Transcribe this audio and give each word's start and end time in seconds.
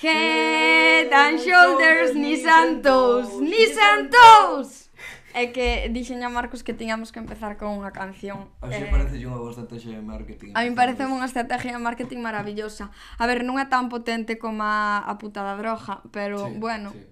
Head 0.00 1.12
and 1.12 1.38
shoulders, 1.38 2.14
knees 2.14 2.46
and 2.46 2.82
toes, 2.82 3.38
knees 3.38 3.76
and 3.76 4.08
toes. 4.08 4.88
É 5.34 5.52
que 5.52 5.92
dixen 5.92 6.24
a 6.24 6.32
Marcos 6.32 6.64
que 6.64 6.72
tiñamos 6.72 7.12
que 7.12 7.20
empezar 7.20 7.60
con 7.60 7.76
unha 7.76 7.92
canción. 7.92 8.48
A 8.64 8.72
xe 8.72 8.88
eh, 8.88 8.88
parece 8.88 9.20
unha 9.20 9.36
boa 9.36 9.52
estrategia 9.52 10.00
de 10.00 10.02
marketing. 10.02 10.56
A 10.56 10.64
mí 10.64 10.72
parece 10.72 11.04
unha 11.04 11.28
estrategia 11.28 11.76
de 11.76 11.84
marketing 11.84 12.24
maravillosa. 12.24 12.88
A 13.20 13.28
ver, 13.28 13.44
non 13.44 13.60
é 13.60 13.68
tan 13.68 13.92
potente 13.92 14.40
como 14.40 14.64
a, 14.64 15.04
a 15.04 15.20
puta 15.20 15.44
da 15.44 15.60
droga, 15.60 16.00
pero 16.08 16.48
sí, 16.48 16.56
bueno, 16.56 16.96
sí. 16.96 17.04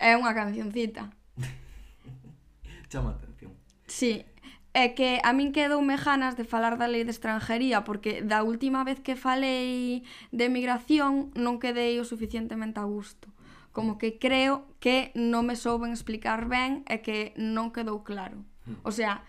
é 0.00 0.16
unha 0.16 0.32
cancioncita. 0.32 1.12
Chama 2.90 3.20
atención. 3.20 3.52
Sí. 3.84 4.24
É 4.70 4.94
que 4.94 5.18
a 5.26 5.34
min 5.34 5.50
quedoume 5.50 5.98
ganas 5.98 6.38
de 6.38 6.46
falar 6.46 6.78
da 6.78 6.86
lei 6.86 7.02
de 7.02 7.10
estranjería 7.10 7.82
porque 7.82 8.22
da 8.22 8.46
última 8.46 8.86
vez 8.86 9.02
que 9.02 9.18
falei 9.18 10.06
de 10.30 10.46
migración 10.46 11.34
non 11.34 11.58
quedei 11.58 11.98
o 11.98 12.06
suficientemente 12.06 12.78
a 12.78 12.86
gusto. 12.86 13.34
Como 13.74 13.98
que 13.98 14.18
creo 14.22 14.70
que 14.78 15.10
non 15.18 15.42
me 15.42 15.58
souben 15.58 15.90
explicar 15.90 16.46
ben 16.46 16.86
e 16.86 17.02
que 17.02 17.34
non 17.34 17.74
quedou 17.74 18.06
claro. 18.06 18.46
Hmm. 18.62 18.78
O 18.86 18.94
sea, 18.94 19.26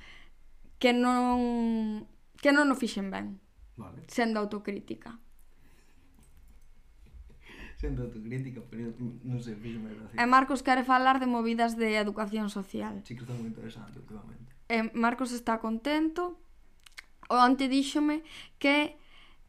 que 0.78 0.94
non 0.94 2.06
que 2.38 2.54
non 2.54 2.70
o 2.70 2.76
fixen 2.78 3.10
ben. 3.10 3.42
Vale. 3.78 4.06
Sendo 4.10 4.38
autocrítica. 4.42 5.18
Sendo 7.82 8.06
autocrítica, 8.06 8.62
pero 8.70 8.94
non 9.26 9.42
sei, 9.42 9.58
fixen 9.58 9.90
E 9.90 10.26
Marcos 10.30 10.62
quere 10.62 10.86
falar 10.86 11.18
de 11.18 11.26
movidas 11.26 11.78
de 11.78 11.98
educación 11.98 12.54
social. 12.54 13.02
Sí, 13.06 13.18
que 13.18 13.26
está 13.26 13.34
moi 13.34 13.50
interesante, 13.50 13.98
últimamente 13.98 14.51
e 14.72 14.88
Marcos 14.96 15.36
está 15.36 15.60
contento. 15.60 16.40
O 17.28 17.36
ante 17.36 17.68
díxome 17.68 18.24
que 18.56 18.96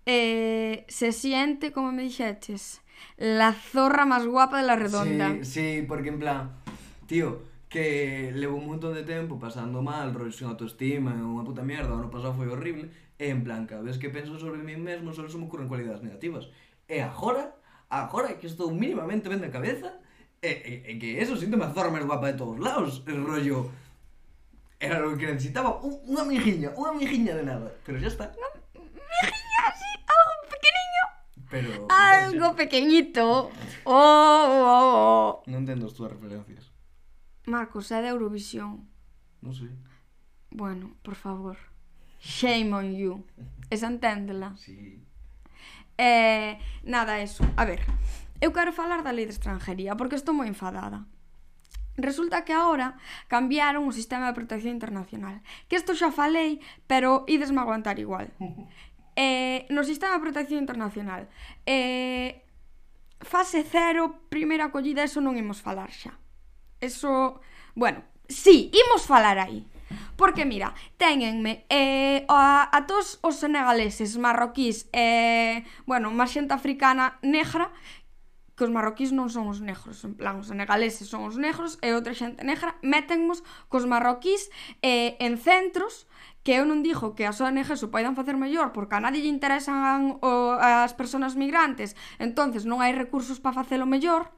eh, 0.06 0.84
se 0.90 1.14
siente, 1.14 1.70
como 1.70 1.94
me 1.94 2.02
dixeches, 2.02 2.82
la 3.18 3.54
zorra 3.54 4.02
máis 4.02 4.26
guapa 4.26 4.58
de 4.58 4.66
la 4.66 4.74
redonda. 4.74 5.30
Sí, 5.42 5.46
sí, 5.46 5.68
porque 5.86 6.10
en 6.10 6.18
plan, 6.18 6.58
tío, 7.06 7.42
que 7.70 8.30
levo 8.34 8.58
un 8.58 8.66
montón 8.66 8.94
de 8.94 9.02
tempo 9.02 9.38
pasando 9.38 9.82
mal, 9.82 10.14
rollo 10.14 10.34
sin 10.34 10.50
autoestima, 10.50 11.14
unha 11.14 11.46
puta 11.46 11.62
mierda, 11.62 11.94
o 11.94 11.98
ano 11.98 12.10
pasado 12.10 12.34
foi 12.34 12.50
horrible, 12.50 12.90
e 13.18 13.30
en 13.30 13.42
plan, 13.46 13.66
cada 13.66 13.82
vez 13.82 13.98
que 13.98 14.10
penso 14.10 14.38
sobre 14.38 14.62
mí 14.62 14.74
mesmo, 14.78 15.14
só 15.14 15.26
se 15.26 15.38
me 15.38 15.46
ocurren 15.46 15.70
cualidades 15.70 16.02
negativas. 16.02 16.50
E 16.86 17.02
agora, 17.02 17.54
agora 17.90 18.38
que 18.38 18.50
estou 18.50 18.70
mínimamente 18.70 19.30
ben 19.30 19.42
de 19.42 19.50
cabeza, 19.50 19.98
e, 20.42 20.50
e, 20.50 20.74
e 20.90 20.92
que 20.98 21.22
eso 21.22 21.38
síntome 21.38 21.66
a 21.66 21.74
zorra 21.74 21.94
máis 21.94 22.06
guapa 22.06 22.30
de 22.30 22.38
todos 22.38 22.58
lados, 22.58 23.02
rollo 23.06 23.70
Era 24.82 24.98
lo 24.98 25.16
que 25.16 25.30
necesitaba, 25.30 25.78
un, 25.78 25.94
unha 26.10 26.26
mijiña, 26.26 26.74
unha 26.74 26.90
mijiña 26.90 27.38
de 27.38 27.46
nada, 27.46 27.70
pero 27.86 28.02
ya 28.02 28.10
está. 28.10 28.34
Una 28.34 28.50
mijiña, 28.74 29.60
así, 29.70 29.90
algo 30.10 30.32
pequeniño. 30.50 31.04
Pero... 31.46 31.70
Algo 31.86 32.48
ya... 32.50 32.58
pequeñito. 32.58 33.54
Oh, 33.86 33.94
oh, 33.94 34.58
oh, 34.58 34.82
oh. 35.06 35.30
Non 35.46 35.62
entendo 35.62 35.86
as 35.86 35.94
túas 35.94 36.10
referencias. 36.10 36.74
Marcos, 37.46 37.94
é 37.94 38.02
de 38.02 38.10
Eurovisión. 38.10 38.90
Non 39.38 39.54
sei. 39.54 39.70
Bueno, 40.50 40.98
por 41.06 41.14
favor. 41.14 41.54
Shame 42.18 42.74
on 42.74 42.90
you. 42.98 43.22
Esa 43.70 43.86
enténdela. 43.86 44.58
Sí. 44.58 44.98
Eh, 45.94 46.58
nada, 46.82 47.22
eso. 47.22 47.46
A 47.54 47.62
ver, 47.62 47.86
eu 48.42 48.50
quero 48.50 48.74
falar 48.74 49.06
da 49.06 49.14
lei 49.14 49.30
de 49.30 49.34
estranjería, 49.38 49.94
porque 49.94 50.18
estou 50.18 50.34
moi 50.34 50.50
enfadada. 50.50 51.06
Resulta 51.96 52.44
que 52.44 52.52
agora 52.56 52.96
cambiaron 53.28 53.84
o 53.84 53.92
sistema 53.92 54.32
de 54.32 54.38
protección 54.38 54.72
internacional. 54.72 55.44
Que 55.68 55.76
isto 55.76 55.92
xa 55.92 56.08
falei, 56.08 56.60
pero 56.88 57.28
ides 57.28 57.52
me 57.52 57.60
aguantar 57.60 57.98
igual. 58.00 58.32
Eh, 59.12 59.68
no 59.68 59.84
sistema 59.84 60.16
de 60.16 60.24
protección 60.24 60.56
internacional, 60.64 61.28
eh, 61.68 62.48
fase 63.20 63.60
cero, 63.60 64.24
primeira 64.32 64.72
acollida, 64.72 65.04
eso 65.04 65.20
non 65.20 65.36
imos 65.36 65.60
falar 65.60 65.92
xa. 65.92 66.16
Eso, 66.80 67.44
bueno, 67.76 68.00
sí, 68.24 68.72
imos 68.72 69.04
falar 69.04 69.36
aí. 69.36 69.68
Porque 70.16 70.44
mira, 70.44 70.72
téñenme 70.96 71.68
eh, 71.68 72.24
a, 72.28 72.68
a 72.72 72.86
todos 72.88 73.20
os 73.20 73.36
senegaleses, 73.36 74.16
marroquís, 74.16 74.88
eh, 74.92 75.64
bueno, 75.84 76.08
má 76.08 76.24
xente 76.24 76.56
africana 76.56 77.20
negra 77.20 77.68
que 78.62 78.70
os 78.70 78.76
marroquís 78.78 79.10
non 79.10 79.26
son 79.26 79.50
os 79.50 79.58
negros, 79.58 80.06
en 80.06 80.14
plan, 80.14 80.38
os 80.38 80.46
senegaleses 80.46 81.10
son 81.10 81.26
os 81.26 81.34
negros 81.34 81.82
e 81.82 81.90
outra 81.90 82.14
xente 82.14 82.46
negra, 82.46 82.78
métenmos 82.78 83.42
cos 83.66 83.90
marroquís 83.90 84.54
eh, 84.86 85.18
en 85.18 85.34
centros 85.34 86.06
que 86.46 86.54
eu 86.54 86.62
non 86.62 86.86
digo 86.86 87.18
que 87.18 87.26
as 87.26 87.42
ONGs 87.42 87.82
o 87.82 87.90
poidan 87.90 88.14
facer 88.14 88.38
mellor 88.38 88.70
porque 88.70 88.94
a 88.94 89.02
nadie 89.02 89.26
lle 89.26 89.34
interesan 89.34 90.22
o, 90.22 90.54
as 90.62 90.94
persoas 90.94 91.34
migrantes, 91.34 91.98
entonces 92.22 92.62
non 92.62 92.78
hai 92.78 92.94
recursos 92.94 93.42
para 93.42 93.58
facelo 93.58 93.82
mellor, 93.82 94.30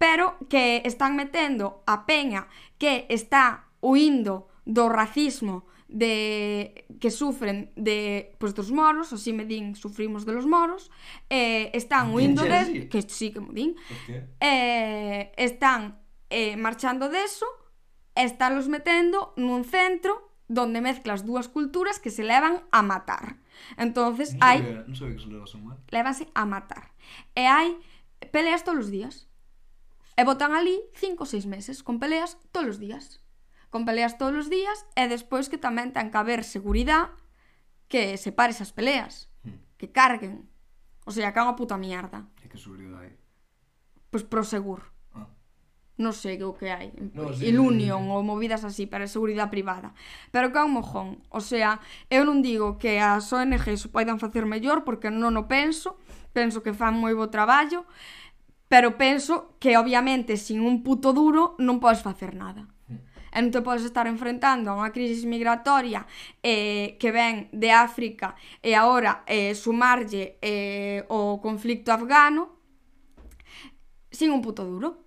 pero 0.00 0.40
que 0.48 0.80
están 0.88 1.12
metendo 1.12 1.84
a 1.84 2.08
peña 2.08 2.48
que 2.80 3.04
está 3.12 3.68
huindo 3.84 4.48
do 4.64 4.88
racismo 4.88 5.68
de 5.88 6.86
que 7.00 7.10
sufren 7.10 7.72
de 7.74 8.36
pois 8.38 8.52
pues, 8.52 8.54
dos 8.54 8.70
moros, 8.70 9.12
así 9.12 9.32
me 9.32 9.44
din, 9.44 9.74
sufrimos 9.74 10.24
de 10.24 10.32
los 10.32 10.46
moros, 10.46 10.90
eh, 11.30 11.70
están 11.72 12.12
huindo 12.12 12.44
de 12.44 12.88
que 12.88 13.02
sí 13.02 13.32
que 13.32 13.40
me 13.40 13.52
din. 13.52 13.74
Eh, 14.40 15.32
están 15.36 16.00
eh, 16.30 16.56
marchando 16.56 17.08
deso, 17.08 17.46
de 18.14 18.24
están 18.24 18.54
los 18.54 18.68
metendo 18.68 19.32
nun 19.36 19.64
centro 19.64 20.28
donde 20.48 20.80
mezclas 20.80 21.24
dúas 21.24 21.46
culturas 21.48 22.00
que 22.00 22.10
se 22.10 22.24
levan 22.24 22.64
a 22.72 22.82
matar. 22.82 23.38
Entonces 23.76 24.34
non 24.34 24.42
hai 24.42 24.58
sabía, 24.60 24.82
non 24.84 24.96
sabía 24.96 25.14
que 25.16 25.24
se 25.24 25.30
levasen 25.30 25.60
mal. 25.62 25.78
Levase 25.92 26.24
a 26.34 26.44
matar. 26.48 26.84
E 27.36 27.46
hai 27.46 27.78
peleas 28.32 28.64
todos 28.64 28.88
os 28.88 28.90
días. 28.90 29.28
E 30.18 30.26
botan 30.26 30.56
ali 30.56 30.74
5 30.98 31.22
ou 31.22 31.28
6 31.28 31.46
meses 31.46 31.76
con 31.84 32.02
peleas 32.02 32.40
todos 32.50 32.76
os 32.76 32.78
días 32.82 33.22
con 33.68 33.84
peleas 33.84 34.16
todos 34.16 34.46
os 34.46 34.48
días 34.48 34.84
e 34.96 35.08
despois 35.08 35.52
que 35.52 35.60
tamén 35.60 35.92
ten 35.92 36.08
que 36.08 36.18
haber 36.20 36.44
seguridade 36.44 37.12
que 37.88 38.16
separe 38.20 38.52
esas 38.52 38.72
peleas, 38.72 39.28
hmm. 39.44 39.80
que 39.80 39.90
carguen. 39.90 40.48
O 41.08 41.10
sea, 41.10 41.32
que 41.32 41.40
é 41.40 41.44
unha 41.44 41.56
puta 41.56 41.80
mierda. 41.80 42.28
E 42.44 42.52
que 42.52 42.60
seguridade 42.60 43.00
hai? 43.00 43.12
Pois 44.12 44.28
prosegur. 44.28 44.84
Ah. 45.16 45.24
Non 45.96 46.12
sei 46.12 46.36
o 46.44 46.52
que 46.52 46.68
hai. 46.68 46.92
No, 47.16 47.32
sí, 47.32 47.48
Ilunion 47.48 48.04
sí, 48.04 48.04
sí, 48.04 48.12
sí. 48.12 48.12
ou 48.12 48.20
movidas 48.20 48.62
así 48.68 48.84
para 48.84 49.08
a 49.08 49.10
seguridade 49.10 49.48
privada. 49.48 49.96
Pero 50.28 50.52
que 50.52 50.60
é 50.60 50.64
un 50.68 50.76
mojón. 50.76 51.24
O 51.32 51.40
sea, 51.40 51.80
eu 52.12 52.28
non 52.28 52.44
digo 52.44 52.76
que 52.76 53.00
as 53.00 53.32
ONGs 53.32 53.88
o 53.88 53.92
poidan 53.92 54.20
facer 54.20 54.44
mellor 54.44 54.84
porque 54.84 55.08
non 55.08 55.32
o 55.40 55.48
penso. 55.48 55.96
Penso 56.36 56.60
que 56.60 56.76
fan 56.76 56.92
moi 57.00 57.16
bo 57.16 57.32
traballo. 57.32 57.88
Pero 58.68 59.00
penso 59.00 59.56
que, 59.56 59.80
obviamente, 59.80 60.36
sin 60.36 60.60
un 60.60 60.84
puto 60.84 61.16
duro 61.16 61.56
non 61.56 61.80
podes 61.80 62.04
facer 62.04 62.36
nada 62.36 62.68
e 63.32 63.38
non 63.40 63.52
te 63.52 63.60
podes 63.60 63.84
estar 63.84 64.06
enfrentando 64.06 64.70
a 64.70 64.76
unha 64.78 64.92
crisis 64.92 65.24
migratoria 65.24 66.04
eh, 66.40 66.96
que 67.00 67.10
ven 67.12 67.52
de 67.52 67.70
África 67.70 68.34
e 68.60 68.72
agora 68.72 69.22
eh, 69.28 69.54
sumarlle 69.54 70.40
eh, 70.40 71.04
o 71.08 71.40
conflicto 71.40 71.92
afgano 71.92 72.58
sin 74.10 74.32
un 74.32 74.40
puto 74.42 74.64
duro. 74.64 75.04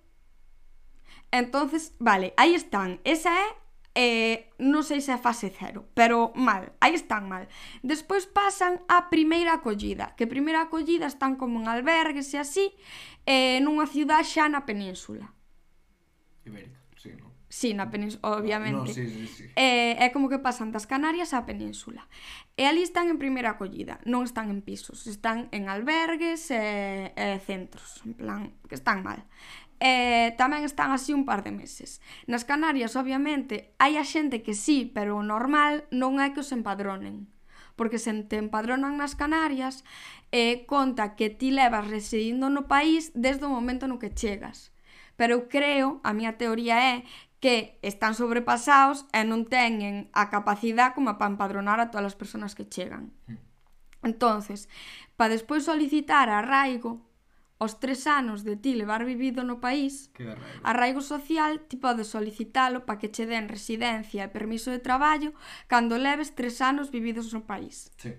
Entonces, 1.32 1.96
vale, 1.98 2.34
aí 2.36 2.54
están. 2.54 3.00
Esa 3.04 3.32
é 3.32 3.48
eh, 3.94 4.48
non 4.56 4.84
sei 4.84 5.04
se 5.04 5.12
é 5.12 5.20
fase 5.20 5.52
cero, 5.52 5.84
pero 5.92 6.32
mal, 6.32 6.72
aí 6.80 6.96
están 6.96 7.28
mal. 7.28 7.44
Despois 7.84 8.24
pasan 8.24 8.80
á 8.88 9.12
primeira 9.12 9.60
acollida, 9.60 10.16
que 10.16 10.24
primeira 10.24 10.64
acollida 10.64 11.04
están 11.04 11.36
como 11.36 11.60
en 11.60 11.68
albergues 11.68 12.32
e 12.32 12.40
así, 12.40 12.72
eh, 13.28 13.60
nunha 13.60 13.84
ciudad 13.84 14.24
xa 14.24 14.48
na 14.48 14.64
península. 14.64 15.36
Ibérica. 16.48 16.81
Sí, 17.52 17.74
na 17.74 17.90
península, 17.90 18.32
obviamente. 18.38 18.78
No, 18.78 18.86
sí, 18.86 19.06
sí, 19.10 19.26
sí. 19.26 19.44
É, 19.56 20.00
é 20.00 20.08
como 20.08 20.32
que 20.32 20.40
pasan 20.40 20.72
das 20.72 20.88
Canarias 20.88 21.36
á 21.36 21.44
península. 21.44 22.08
E 22.56 22.64
ali 22.64 22.80
están 22.80 23.12
en 23.12 23.20
primeira 23.20 23.60
acollida, 23.60 24.00
non 24.08 24.24
están 24.24 24.48
en 24.48 24.64
pisos, 24.64 25.04
están 25.04 25.52
en 25.52 25.68
albergues 25.68 26.48
e, 26.48 27.12
e 27.12 27.36
centros, 27.44 28.00
en 28.08 28.16
plan, 28.16 28.56
que 28.64 28.72
están 28.72 29.04
mal. 29.04 29.28
E 29.84 30.32
tamén 30.40 30.64
están 30.64 30.96
así 30.96 31.12
un 31.12 31.28
par 31.28 31.44
de 31.44 31.52
meses. 31.52 32.00
Nas 32.24 32.48
Canarias, 32.48 32.96
obviamente, 32.96 33.76
hai 33.76 34.00
a 34.00 34.04
xente 34.08 34.40
que 34.40 34.56
sí, 34.56 34.88
pero 34.88 35.20
o 35.20 35.22
normal 35.22 35.84
non 35.92 36.24
é 36.24 36.32
que 36.32 36.40
os 36.40 36.56
empadronen. 36.56 37.28
Porque 37.76 38.00
se 38.00 38.16
te 38.24 38.40
empadronan 38.40 38.96
nas 38.96 39.12
Canarias, 39.12 39.84
eh, 40.32 40.64
conta 40.64 41.20
que 41.20 41.28
ti 41.28 41.52
levas 41.52 41.84
residindo 41.84 42.48
no 42.48 42.64
país 42.64 43.12
desde 43.12 43.44
o 43.44 43.52
momento 43.52 43.84
no 43.84 44.00
que 44.00 44.08
chegas 44.08 44.72
pero 45.16 45.34
eu 45.34 45.42
creo, 45.46 46.00
a 46.02 46.10
miña 46.16 46.34
teoría 46.40 46.76
é 46.80 47.04
que 47.42 47.76
están 47.82 48.14
sobrepasados 48.14 49.02
e 49.10 49.26
non 49.26 49.50
teñen 49.50 50.06
a 50.14 50.30
capacidade 50.30 50.94
como 50.94 51.18
para 51.18 51.34
empadronar 51.34 51.82
a 51.82 51.90
todas 51.90 52.14
as 52.14 52.16
persoas 52.16 52.54
que 52.54 52.70
chegan. 52.70 53.10
Mm. 53.26 53.42
Entonces, 54.06 54.70
para 55.18 55.34
despois 55.34 55.66
solicitar 55.66 56.30
arraigo 56.30 57.02
os 57.58 57.82
tres 57.82 58.06
anos 58.06 58.46
de 58.46 58.54
ti 58.54 58.78
levar 58.78 59.02
vivido 59.02 59.42
no 59.42 59.58
país, 59.58 60.10
arraigo? 60.14 60.38
arraigo 60.62 61.02
social 61.02 61.66
ti 61.66 61.74
podes 61.82 62.14
solicitalo 62.14 62.86
para 62.86 63.02
que 63.02 63.10
che 63.10 63.26
den 63.26 63.50
residencia 63.50 64.22
e 64.22 64.30
permiso 64.30 64.70
de 64.70 64.78
traballo 64.78 65.34
cando 65.66 65.98
leves 65.98 66.38
tres 66.38 66.62
anos 66.62 66.94
vividos 66.94 67.34
no 67.34 67.42
país. 67.42 67.90
Sí. 67.98 68.14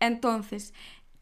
Entonces, 0.00 0.72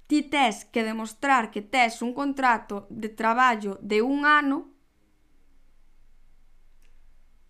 ti 0.07 0.23
tes 0.23 0.63
que 0.71 0.87
demostrar 0.87 1.51
que 1.51 1.63
tes 1.63 2.07
un 2.07 2.15
contrato 2.15 2.87
de 2.87 3.11
traballo 3.11 3.83
de 3.83 3.99
un 4.03 4.27
ano 4.27 4.72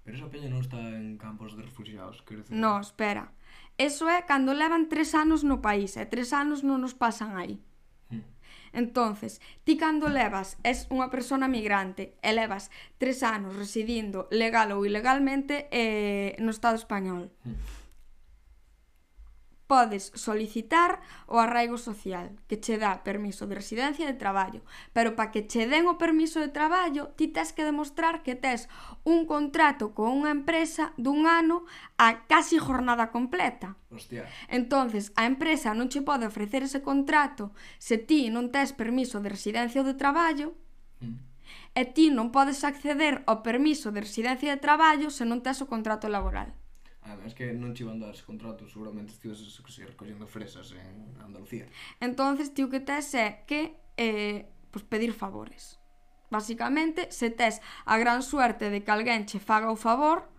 Pero 0.03 0.17
esa 0.19 0.31
peña 0.31 0.51
non 0.51 0.63
está 0.63 0.79
en 0.79 1.15
campos 1.15 1.55
de 1.55 1.63
refugiados, 1.63 2.23
quero 2.27 2.43
dicir. 2.43 2.59
No, 2.59 2.83
espera. 2.83 3.31
Eso 3.79 4.11
é 4.11 4.27
cando 4.27 4.51
levan 4.51 4.91
tres 4.91 5.15
anos 5.15 5.47
no 5.47 5.63
país, 5.63 5.95
e 5.95 6.05
tres 6.11 6.35
anos 6.35 6.67
non 6.67 6.83
nos 6.83 6.99
pasan 6.99 7.39
aí. 7.39 7.63
Hmm. 8.11 8.27
Entonces, 8.75 9.39
ti 9.63 9.79
cando 9.79 10.11
levas, 10.11 10.59
és 10.67 10.91
unha 10.91 11.07
persona 11.07 11.47
migrante, 11.47 12.19
e 12.19 12.31
levas 12.35 12.69
tres 12.99 13.23
anos 13.23 13.55
residindo 13.55 14.27
legal 14.35 14.75
ou 14.75 14.83
ilegalmente 14.83 15.71
eh, 15.71 16.35
no 16.43 16.51
Estado 16.51 16.75
español. 16.75 17.31
Hmm 17.47 17.82
podes 19.73 20.13
solicitar 20.15 21.01
o 21.25 21.41
arraigo 21.41 21.81
social, 21.81 22.37
que 22.45 22.61
che 22.61 22.77
dá 22.77 23.01
permiso 23.01 23.49
de 23.49 23.57
residencia 23.57 24.05
e 24.05 24.13
de 24.13 24.21
traballo. 24.21 24.61
Pero 24.93 25.17
para 25.17 25.33
que 25.33 25.49
che 25.49 25.65
den 25.65 25.89
o 25.89 25.97
permiso 25.97 26.45
de 26.45 26.53
traballo, 26.53 27.17
ti 27.17 27.33
tes 27.33 27.57
que 27.57 27.65
demostrar 27.65 28.21
que 28.21 28.37
tes 28.37 28.69
un 29.09 29.25
contrato 29.25 29.97
con 29.97 30.13
unha 30.13 30.29
empresa 30.29 30.93
dun 31.01 31.25
ano 31.25 31.65
a 31.97 32.29
casi 32.29 32.61
jornada 32.61 33.09
completa. 33.09 33.81
Hostia. 33.89 34.29
Entonces, 34.53 35.09
a 35.17 35.25
empresa 35.25 35.73
non 35.73 35.89
che 35.89 36.05
pode 36.05 36.29
ofrecer 36.29 36.69
ese 36.69 36.85
contrato 36.85 37.57
se 37.81 37.97
ti 37.97 38.29
non 38.29 38.53
tes 38.53 38.77
permiso 38.77 39.25
de 39.25 39.33
residencia 39.33 39.81
ou 39.81 39.89
de 39.89 39.97
traballo. 39.97 40.53
Mm. 41.01 41.17
E 41.73 41.83
ti 41.97 42.13
non 42.13 42.29
podes 42.29 42.61
acceder 42.61 43.25
ao 43.25 43.41
permiso 43.41 43.89
de 43.89 44.05
residencia 44.05 44.53
e 44.53 44.61
de 44.61 44.61
traballo 44.61 45.09
se 45.09 45.25
non 45.25 45.41
tes 45.41 45.65
o 45.65 45.71
contrato 45.73 46.13
laboral. 46.13 46.53
Además 47.03 47.35
que 47.35 47.51
non 47.53 47.75
che 47.75 47.83
iban 47.83 47.99
dar 47.99 48.15
contratos, 48.23 48.71
seguramente 48.71 49.11
estives 49.11 49.43
recollendo 49.87 50.27
fresas 50.31 50.71
en 50.71 51.19
Andalucía. 51.19 51.67
Entonces, 51.99 52.55
ti 52.55 52.63
o 52.63 52.71
que 52.71 52.79
tes 52.79 53.11
é 53.19 53.43
que 53.43 53.75
eh, 53.99 54.47
pues 54.71 54.87
pedir 54.87 55.11
favores. 55.13 55.83
Básicamente, 56.31 57.11
se 57.11 57.29
tes 57.31 57.61
a 57.85 57.99
gran 57.99 58.23
suerte 58.23 58.71
de 58.71 58.87
que 58.87 58.93
alguén 58.95 59.27
che 59.27 59.43
faga 59.43 59.75
o 59.75 59.77
favor, 59.77 60.31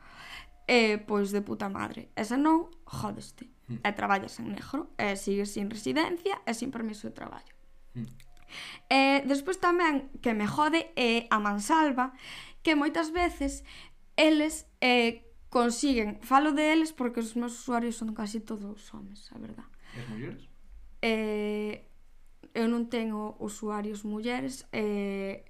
eh, 0.68 0.98
pois 1.04 1.36
de 1.36 1.44
puta 1.44 1.68
madre. 1.68 2.10
E 2.16 2.24
se 2.24 2.40
non, 2.40 2.72
jodeste. 2.88 3.52
Mm. 3.68 3.84
E 3.84 3.90
traballas 3.92 4.40
en 4.40 4.56
negro, 4.56 4.88
e 4.96 5.20
sigues 5.20 5.52
sin 5.52 5.68
residencia 5.68 6.40
e 6.48 6.56
sin 6.56 6.72
permiso 6.72 7.12
de 7.12 7.14
traballo. 7.14 7.54
Mm. 7.94 8.08
E 8.88 9.02
despois 9.28 9.60
tamén 9.60 10.08
que 10.24 10.32
me 10.32 10.48
jode 10.48 10.96
é 10.96 11.28
a 11.28 11.44
mansalva, 11.44 12.16
que 12.64 12.80
moitas 12.80 13.12
veces 13.12 13.68
eles 14.16 14.66
eh, 14.80 15.28
consiguen, 15.54 16.18
falo 16.26 16.50
de 16.58 16.74
eles 16.74 16.90
porque 16.90 17.22
os 17.22 17.38
meus 17.38 17.54
usuarios 17.62 17.94
son 18.02 18.18
casi 18.18 18.42
todos 18.42 18.90
homens, 18.90 19.30
a 19.30 19.38
verdad. 19.38 19.70
E 19.94 20.02
as 20.02 20.08
mulleres? 20.10 20.50
Eh, 21.06 21.86
eu 22.58 22.66
non 22.66 22.90
tengo 22.90 23.38
usuarios 23.38 24.02
mulleres 24.02 24.66
eh, 24.74 25.46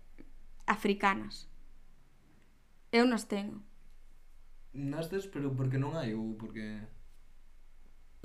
africanas. 0.67 1.47
Eu 2.91 3.07
nas 3.07 3.31
tengo 3.31 3.63
Nas 4.73 5.07
tes, 5.07 5.29
pero 5.29 5.53
porque 5.53 5.77
non 5.77 5.93
hai 5.93 6.17
ou 6.17 6.33
porque... 6.33 6.81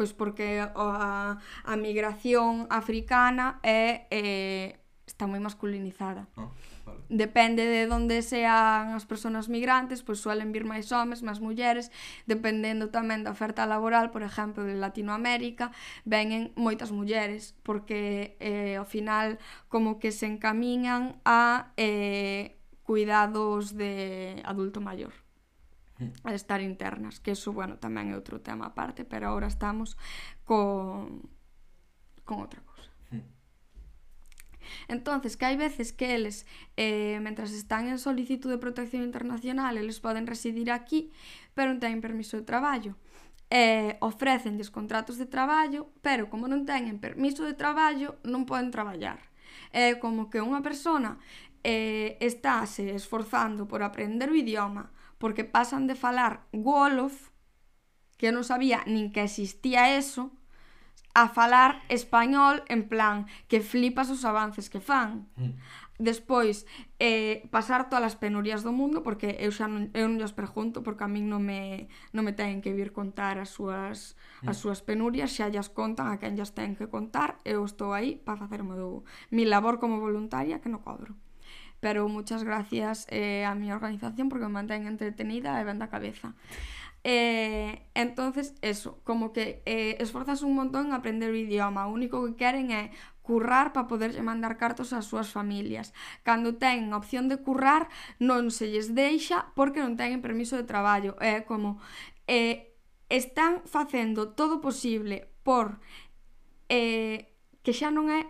Pois 0.00 0.16
porque 0.16 0.64
a, 0.64 1.36
a 1.36 1.74
migración 1.76 2.64
africana 2.72 3.60
é 3.60 4.08
eh, 4.08 4.80
está 5.08 5.24
moi 5.24 5.40
masculinizada. 5.40 6.28
Ah, 6.36 6.52
vale. 6.84 7.00
Depende 7.08 7.64
de 7.64 7.88
onde 7.88 8.20
sean 8.20 8.92
as 8.92 9.08
persoas 9.08 9.48
migrantes, 9.48 10.04
pois 10.04 10.20
suelen 10.20 10.52
vir 10.52 10.68
máis 10.68 10.92
homes, 10.92 11.24
máis 11.24 11.40
mulleres, 11.40 11.88
dependendo 12.28 12.92
tamén 12.92 13.24
da 13.24 13.32
oferta 13.32 13.64
laboral, 13.64 14.12
por 14.12 14.20
exemplo, 14.20 14.68
de 14.68 14.76
Latinoamérica, 14.76 15.72
venen 16.04 16.52
moitas 16.54 16.92
mulleres, 16.92 17.56
porque 17.64 18.36
eh, 18.38 18.76
ao 18.76 18.84
final 18.84 19.40
como 19.72 19.96
que 19.96 20.12
se 20.12 20.28
encamiñan 20.28 21.16
a 21.24 21.72
eh, 21.80 22.60
cuidados 22.84 23.76
de 23.76 24.40
adulto 24.44 24.80
maior 24.80 25.12
mm. 25.98 26.28
a 26.28 26.36
estar 26.36 26.60
internas, 26.60 27.20
que 27.20 27.32
eso, 27.32 27.56
bueno, 27.56 27.80
tamén 27.80 28.12
é 28.12 28.14
outro 28.14 28.44
tema 28.44 28.68
aparte, 28.68 29.08
pero 29.08 29.32
agora 29.32 29.48
estamos 29.48 29.96
con, 30.44 31.24
con 32.28 32.44
outra 32.44 32.67
Entonces, 34.88 35.36
que 35.36 35.46
hai 35.46 35.56
veces 35.56 35.92
que 35.92 36.14
eles, 36.14 36.46
eh, 36.76 37.18
mentras 37.20 37.52
están 37.52 37.88
en 37.88 37.98
solicitud 37.98 38.50
de 38.50 38.58
protección 38.58 39.02
internacional, 39.02 39.76
eles 39.76 40.00
poden 40.00 40.26
residir 40.26 40.70
aquí, 40.70 41.10
pero 41.54 41.72
non 41.72 41.82
teñen 41.82 42.04
permiso 42.04 42.38
de 42.38 42.44
traballo. 42.46 42.94
Eh, 43.50 43.96
ofrecen 44.00 44.60
contratos 44.68 45.16
de 45.16 45.24
traballo, 45.24 45.88
pero 46.04 46.28
como 46.28 46.46
non 46.46 46.68
teñen 46.68 47.00
permiso 47.00 47.48
de 47.48 47.56
traballo, 47.56 48.20
non 48.22 48.44
poden 48.44 48.68
traballar. 48.68 49.18
É 49.72 49.92
eh, 49.92 49.94
como 49.98 50.28
que 50.28 50.44
unha 50.44 50.60
persona 50.60 51.16
eh, 51.64 52.16
estáse 52.20 52.94
esforzando 52.94 53.66
por 53.66 53.82
aprender 53.82 54.30
o 54.30 54.36
idioma, 54.36 54.92
porque 55.18 55.44
pasan 55.44 55.86
de 55.88 55.96
falar 55.96 56.46
Wolof, 56.52 57.32
que 58.18 58.30
non 58.32 58.44
sabía 58.44 58.82
nin 58.86 59.10
que 59.10 59.22
existía 59.22 59.96
eso, 59.96 60.34
a 61.14 61.28
falar 61.28 61.82
español 61.88 62.62
en 62.68 62.88
plan 62.88 63.26
que 63.48 63.60
flipas 63.60 64.10
os 64.10 64.24
avances 64.24 64.70
que 64.70 64.80
fan. 64.80 65.26
Mm. 65.36 65.56
Despois, 65.98 66.62
eh, 67.02 67.42
pasar 67.50 67.90
todas 67.90 68.14
as 68.14 68.14
penurias 68.14 68.62
do 68.62 68.70
mundo 68.70 69.02
porque 69.02 69.34
eu 69.42 69.50
xa 69.50 69.66
non, 69.66 69.90
eu 69.98 70.06
non 70.06 70.22
os 70.22 70.30
pregunto 70.30 70.86
porque 70.86 71.02
a 71.02 71.10
min 71.10 71.26
non 71.26 71.42
me, 71.42 71.90
non 72.14 72.22
me 72.22 72.30
teñen 72.30 72.62
que 72.62 72.70
vir 72.70 72.94
contar 72.94 73.34
as 73.42 73.50
súas, 73.50 74.14
mm. 74.46 74.46
as 74.46 74.56
súas 74.62 74.78
penurias, 74.78 75.34
xa 75.34 75.50
llas 75.50 75.66
contan 75.66 76.14
a 76.14 76.22
quen 76.22 76.38
llas 76.38 76.54
ten 76.54 76.78
que 76.78 76.86
contar, 76.86 77.42
eu 77.42 77.66
estou 77.66 77.90
aí 77.98 78.14
para 78.14 78.38
facer 78.38 78.62
o 78.62 78.70
meu, 78.70 79.02
mi 79.34 79.42
labor 79.42 79.82
como 79.82 79.98
voluntaria 79.98 80.62
que 80.62 80.70
non 80.70 80.86
cobro. 80.86 81.18
Pero 81.82 82.06
muchas 82.06 82.46
gracias 82.46 83.06
eh, 83.10 83.42
a 83.42 83.58
mi 83.58 83.70
organización 83.74 84.30
porque 84.30 84.46
me 84.46 84.54
mantén 84.54 84.86
entretenida 84.86 85.58
e 85.58 85.66
ben 85.66 85.82
da 85.82 85.90
cabeza. 85.90 86.38
Eh, 87.10 87.88
entonces, 87.94 88.54
eso, 88.60 89.00
como 89.02 89.32
que 89.32 89.62
eh, 89.64 89.96
esforzas 89.98 90.42
un 90.42 90.54
montón 90.54 90.88
en 90.88 90.92
aprender 90.92 91.30
o 91.30 91.40
idioma, 91.40 91.88
o 91.88 91.94
único 91.96 92.20
que 92.20 92.36
queren 92.36 92.68
é 92.68 92.92
currar 93.24 93.72
para 93.72 93.88
poderlle 93.88 94.20
mandar 94.20 94.60
cartos 94.60 94.92
ás 94.92 95.08
súas 95.08 95.32
familias. 95.32 95.96
Cando 96.20 96.60
ten 96.60 96.92
opción 96.92 97.32
de 97.32 97.40
currar, 97.40 97.88
non 98.20 98.52
se 98.52 98.68
lles 98.68 98.92
deixa 98.92 99.56
porque 99.56 99.80
non 99.80 99.96
teñen 99.96 100.20
permiso 100.20 100.60
de 100.60 100.68
traballo. 100.68 101.16
É 101.24 101.40
eh, 101.40 101.48
como 101.48 101.80
eh, 102.28 102.76
están 103.08 103.64
facendo 103.64 104.36
todo 104.36 104.60
posible 104.60 105.32
por 105.48 105.80
eh, 106.68 107.32
que 107.64 107.72
xa 107.72 107.88
non 107.88 108.12
é 108.12 108.28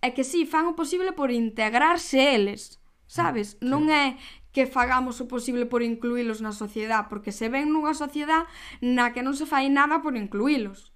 é 0.00 0.16
que 0.16 0.24
si 0.24 0.44
sí, 0.44 0.48
fan 0.48 0.72
o 0.72 0.76
posible 0.76 1.12
por 1.12 1.28
integrarse 1.28 2.16
eles, 2.32 2.80
sabes? 3.04 3.60
Sí. 3.60 3.68
Non 3.68 3.92
é 3.92 4.16
que 4.54 4.70
fagamos 4.70 5.18
o 5.18 5.26
posible 5.26 5.66
por 5.66 5.82
incluílos 5.82 6.38
na 6.38 6.54
sociedade, 6.54 7.10
porque 7.10 7.34
se 7.34 7.50
ven 7.50 7.74
nunha 7.74 7.92
sociedade 7.92 8.46
na 8.78 9.10
que 9.10 9.26
non 9.26 9.34
se 9.34 9.50
fai 9.50 9.66
nada 9.66 9.98
por 9.98 10.14
incluílos. 10.14 10.94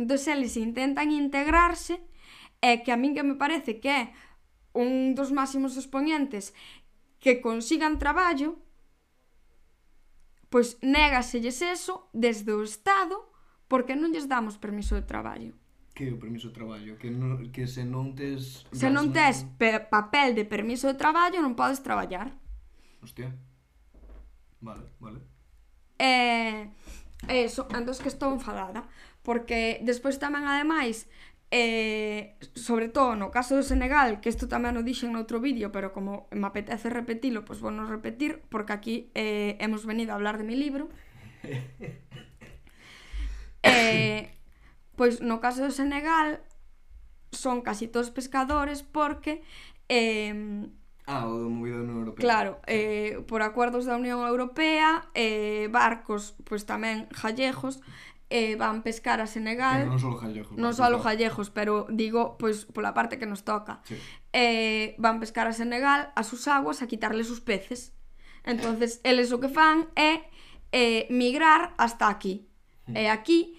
Entón, 0.00 0.16
eles 0.32 0.56
intentan 0.56 1.12
integrarse, 1.12 2.00
e 2.64 2.80
que 2.80 2.88
a 2.88 2.96
min 2.96 3.12
que 3.12 3.20
me 3.20 3.36
parece 3.36 3.84
que 3.84 3.92
é 3.92 4.02
un 4.72 5.12
dos 5.12 5.28
máximos 5.28 5.76
exponentes 5.76 6.56
que 7.20 7.44
consigan 7.44 8.00
traballo, 8.00 8.56
pois 10.48 10.80
négaselles 10.80 11.60
eso 11.60 12.08
desde 12.16 12.56
o 12.56 12.64
Estado 12.64 13.28
porque 13.68 13.92
non 13.92 14.08
lles 14.08 14.24
damos 14.24 14.56
permiso 14.56 14.96
de 14.96 15.04
traballo. 15.04 15.52
Que 15.92 16.08
o 16.08 16.16
permiso 16.16 16.48
de 16.48 16.56
traballo? 16.56 16.96
Que, 16.96 17.12
non, 17.12 17.52
que 17.52 17.68
se 17.68 17.84
non 17.84 18.16
tes... 18.16 18.64
Se 18.72 18.88
non 18.88 19.12
tes 19.12 19.44
pe, 19.60 19.84
papel 19.84 20.32
de 20.32 20.48
permiso 20.48 20.88
de 20.88 20.96
traballo 20.96 21.44
non 21.44 21.52
podes 21.52 21.84
traballar. 21.84 22.39
Hostia. 23.02 23.32
Vale, 24.60 24.84
vale. 25.00 25.20
E, 25.98 26.72
eh, 27.28 27.28
eso, 27.28 27.68
entón 27.72 27.96
que 28.00 28.08
estou 28.08 28.32
enfadada, 28.32 28.88
porque 29.20 29.84
despois 29.84 30.16
tamén 30.16 30.48
ademais 30.48 31.04
eh, 31.50 32.36
sobre 32.54 32.88
todo 32.88 33.16
no 33.16 33.34
caso 33.34 33.58
do 33.58 33.66
Senegal, 33.66 34.22
que 34.22 34.30
isto 34.30 34.46
tamén 34.46 34.78
o 34.78 34.86
dixen 34.86 35.10
noutro 35.10 35.42
vídeo, 35.42 35.74
pero 35.74 35.90
como 35.90 36.30
me 36.30 36.46
apetece 36.46 36.88
repetilo, 36.88 37.42
pois 37.42 37.58
vou 37.58 37.74
non 37.74 37.90
repetir, 37.90 38.46
porque 38.46 38.72
aquí 38.72 38.96
eh, 39.18 39.58
hemos 39.58 39.82
venido 39.82 40.14
a 40.14 40.16
hablar 40.16 40.38
de 40.38 40.46
mi 40.46 40.54
libro. 40.54 40.86
eh, 43.66 44.30
pois 44.94 45.18
no 45.20 45.42
caso 45.42 45.66
do 45.66 45.74
Senegal 45.74 46.46
son 47.34 47.66
casi 47.66 47.90
todos 47.90 48.14
pescadores 48.14 48.86
porque 48.86 49.42
eh, 49.90 50.70
Ah, 51.10 51.26
o 51.26 51.42
do 51.42 51.50
movido 51.50 51.82
da 51.82 51.90
Unión 51.90 52.06
Europea. 52.06 52.22
Claro, 52.22 52.52
eh, 52.70 53.18
por 53.26 53.42
acuerdos 53.42 53.82
da 53.82 53.98
Unión 53.98 54.22
Europea, 54.22 55.10
eh, 55.18 55.66
barcos, 55.74 56.38
pois 56.46 56.62
pues, 56.62 56.70
tamén 56.70 57.10
gallegos, 57.10 57.82
eh, 58.30 58.54
van 58.54 58.86
pescar 58.86 59.18
a 59.18 59.26
Senegal. 59.26 59.90
Pero 59.90 59.98
non 59.98 59.98
só 59.98 60.14
gallegos. 60.14 60.54
Non 60.54 60.70
só 60.70 60.86
gallegos, 60.86 61.50
pero 61.50 61.90
digo, 61.90 62.38
pois 62.38 62.62
pues, 62.62 62.70
pola 62.70 62.94
parte 62.94 63.18
que 63.18 63.26
nos 63.26 63.42
toca. 63.42 63.82
Sí. 63.82 63.98
Eh, 64.30 64.94
van 65.02 65.18
pescar 65.18 65.50
a 65.50 65.54
Senegal, 65.54 66.14
a 66.14 66.22
sus 66.22 66.46
aguas, 66.46 66.78
a 66.78 66.86
quitarle 66.86 67.26
os 67.26 67.42
peces. 67.42 67.90
Entonces, 68.46 69.02
eles 69.02 69.34
o 69.34 69.42
que 69.42 69.50
fan 69.50 69.90
é 69.98 70.30
eh, 70.70 71.10
migrar 71.10 71.74
hasta 71.74 72.06
aquí. 72.06 72.46
Mm. 72.86 72.94
E 72.94 73.02
aquí, 73.10 73.58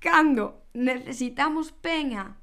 cando 0.00 0.64
necesitamos 0.72 1.72
peña 1.72 2.40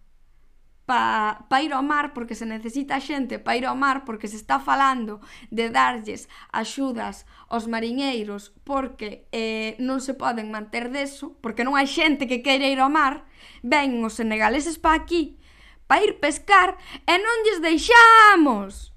pa, 0.85 1.45
pa 1.47 1.63
ir 1.63 1.71
ao 1.71 1.83
mar 1.83 2.11
porque 2.13 2.35
se 2.35 2.45
necesita 2.45 2.99
xente 2.99 3.39
pa 3.39 3.55
ir 3.55 3.65
ao 3.65 3.75
mar 3.75 4.03
porque 4.03 4.27
se 4.27 4.35
está 4.35 4.59
falando 4.59 5.23
de 5.47 5.71
darlles 5.71 6.27
axudas 6.51 7.25
aos 7.47 7.67
mariñeiros 7.71 8.51
porque 8.67 9.27
eh, 9.31 9.79
non 9.79 10.03
se 10.03 10.13
poden 10.13 10.51
manter 10.51 10.91
deso 10.91 11.39
porque 11.39 11.63
non 11.63 11.79
hai 11.79 11.87
xente 11.87 12.27
que 12.27 12.43
queira 12.43 12.67
ir 12.67 12.83
ao 12.83 12.91
mar 12.91 13.23
ven 13.63 14.03
os 14.03 14.19
senegaleses 14.19 14.75
pa 14.75 14.91
aquí 14.91 15.39
pa 15.87 16.03
ir 16.03 16.19
pescar 16.19 16.75
e 17.07 17.15
non 17.15 17.37
lles 17.47 17.59
deixamos. 17.63 18.91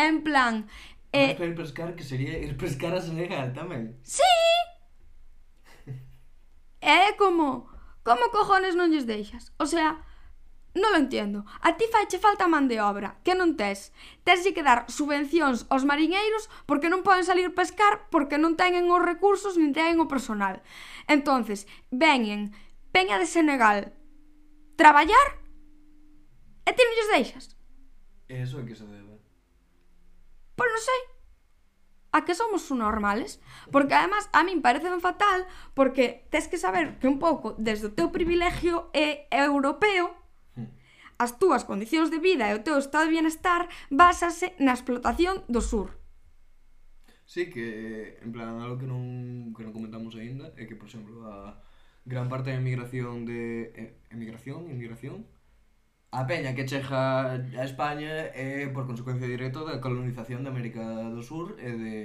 En 0.00 0.24
plan 0.24 0.64
eh, 1.12 1.36
para 1.36 1.52
ir 1.52 1.56
pescar 1.56 1.92
que 1.92 2.04
sería 2.04 2.40
ir 2.40 2.56
pescar 2.56 2.96
a 2.96 3.04
Senegal 3.04 3.52
tamén. 3.52 4.00
Sí. 4.00 4.24
É 6.80 7.12
como 7.20 7.68
como 8.00 8.32
cojones 8.32 8.72
non 8.72 8.88
lles 8.88 9.04
deixas? 9.04 9.52
O 9.60 9.68
sea 9.68 10.00
Non 10.74 10.94
lo 10.94 10.98
entendo. 11.02 11.42
A 11.66 11.74
ti 11.74 11.84
faiche 11.90 12.22
falta 12.22 12.46
man 12.46 12.70
de 12.70 12.78
obra, 12.78 13.18
que 13.26 13.34
non 13.34 13.58
tes. 13.58 13.90
Teslle 14.22 14.54
que 14.54 14.62
dar 14.62 14.86
subvencións 14.86 15.66
aos 15.66 15.82
mariñeiros 15.82 16.46
porque 16.62 16.86
non 16.86 17.02
poden 17.02 17.26
salir 17.26 17.50
pescar 17.50 18.06
porque 18.14 18.38
non 18.38 18.54
teñen 18.54 18.86
os 18.86 19.02
recursos 19.02 19.58
nin 19.58 19.74
teñen 19.74 19.98
o 19.98 20.06
personal. 20.06 20.62
Entonces, 21.10 21.66
veñen 21.90 22.54
Peña 22.94 23.18
de 23.18 23.26
Senegal 23.26 23.94
traballar 24.78 25.42
e 26.62 26.70
ti 26.70 26.82
non 26.86 26.94
lles 26.94 27.10
deixas. 27.18 27.44
E 28.30 28.38
iso 28.38 28.62
é 28.62 28.66
que 28.66 28.78
se 28.78 28.86
debe? 28.86 29.18
Pois 30.54 30.70
non 30.70 30.82
sei. 30.86 31.02
A 32.14 32.22
que 32.22 32.34
somos 32.34 32.66
normales? 32.70 33.42
Porque 33.74 33.94
además 33.94 34.30
a 34.30 34.46
min 34.46 34.62
parece 34.62 34.86
fatal 35.02 35.50
porque 35.74 36.26
tes 36.30 36.46
que 36.46 36.62
saber 36.62 36.98
que 37.02 37.10
un 37.10 37.18
pouco 37.18 37.58
desde 37.58 37.90
o 37.90 37.94
teu 37.94 38.14
privilegio 38.14 38.90
é 38.94 39.26
europeo 39.30 40.19
as 41.20 41.36
túas 41.36 41.68
condicións 41.68 42.08
de 42.08 42.16
vida 42.16 42.48
e 42.48 42.56
o 42.56 42.64
teu 42.64 42.80
estado 42.80 43.12
de 43.12 43.20
bienestar 43.20 43.68
basase 43.92 44.56
na 44.56 44.72
explotación 44.72 45.44
do 45.52 45.60
sur. 45.60 45.92
Sí, 47.28 47.52
que 47.52 48.18
en 48.24 48.32
plan 48.32 48.56
algo 48.58 48.80
que 48.80 48.88
non, 48.88 49.52
que 49.52 49.62
non 49.62 49.76
comentamos 49.76 50.16
aínda 50.16 50.50
é 50.56 50.64
que, 50.64 50.74
por 50.74 50.88
exemplo, 50.88 51.28
a 51.28 51.60
gran 52.08 52.32
parte 52.32 52.50
da 52.50 52.58
emigración 52.58 53.28
de 53.28 53.70
eh, 53.76 53.92
emigración, 54.10 54.66
inmigración, 54.72 55.28
a 56.10 56.26
peña 56.26 56.56
que 56.56 56.66
chega 56.66 57.38
a 57.38 57.64
España 57.68 58.34
é 58.34 58.66
por 58.72 58.88
consecuencia 58.88 59.30
directa 59.30 59.62
da 59.62 59.78
colonización 59.78 60.42
de 60.42 60.50
América 60.50 60.82
do 61.12 61.22
Sur 61.22 61.54
e 61.60 61.70
de 61.70 61.96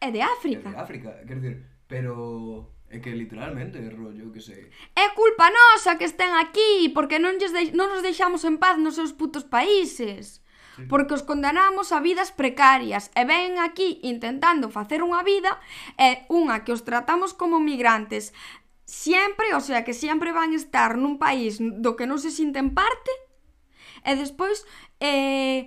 e 0.00 0.08
de 0.10 0.20
África. 0.24 0.66
E 0.66 0.74
de 0.74 0.80
África, 0.80 1.10
quer 1.28 1.38
dizer, 1.38 1.56
pero 1.86 2.73
É 2.94 3.02
que 3.02 3.10
literalmente 3.10 3.74
é 3.82 3.90
rollo, 3.90 4.30
que 4.30 4.38
sei. 4.38 4.70
É 4.94 5.10
culpa 5.18 5.50
nosa 5.50 5.98
que 5.98 6.06
estén 6.06 6.30
aquí, 6.38 6.94
porque 6.94 7.18
non, 7.18 7.42
lles 7.42 7.50
de... 7.50 7.74
non 7.74 7.90
nos 7.90 8.06
deixamos 8.06 8.46
en 8.46 8.62
paz 8.62 8.78
nos 8.78 8.94
seus 8.94 9.10
putos 9.10 9.42
países. 9.42 10.38
Sí. 10.78 10.86
Porque 10.86 11.18
os 11.18 11.26
condenamos 11.26 11.90
a 11.90 11.98
vidas 11.98 12.30
precarias 12.30 13.10
e 13.18 13.26
ven 13.26 13.58
aquí 13.58 13.98
intentando 14.06 14.70
facer 14.70 15.02
unha 15.02 15.26
vida 15.26 15.58
e 15.98 16.22
unha 16.30 16.62
que 16.62 16.70
os 16.70 16.86
tratamos 16.86 17.34
como 17.34 17.58
migrantes. 17.58 18.30
Sempre, 18.86 19.58
o 19.58 19.62
sea, 19.62 19.82
que 19.82 19.90
sempre 19.90 20.30
van 20.30 20.54
estar 20.54 20.94
nun 20.94 21.18
país 21.18 21.58
do 21.58 21.98
que 21.98 22.06
non 22.06 22.22
se 22.22 22.30
sinten 22.30 22.78
parte 22.78 23.10
e 24.06 24.14
despois 24.14 24.62
eh, 25.02 25.66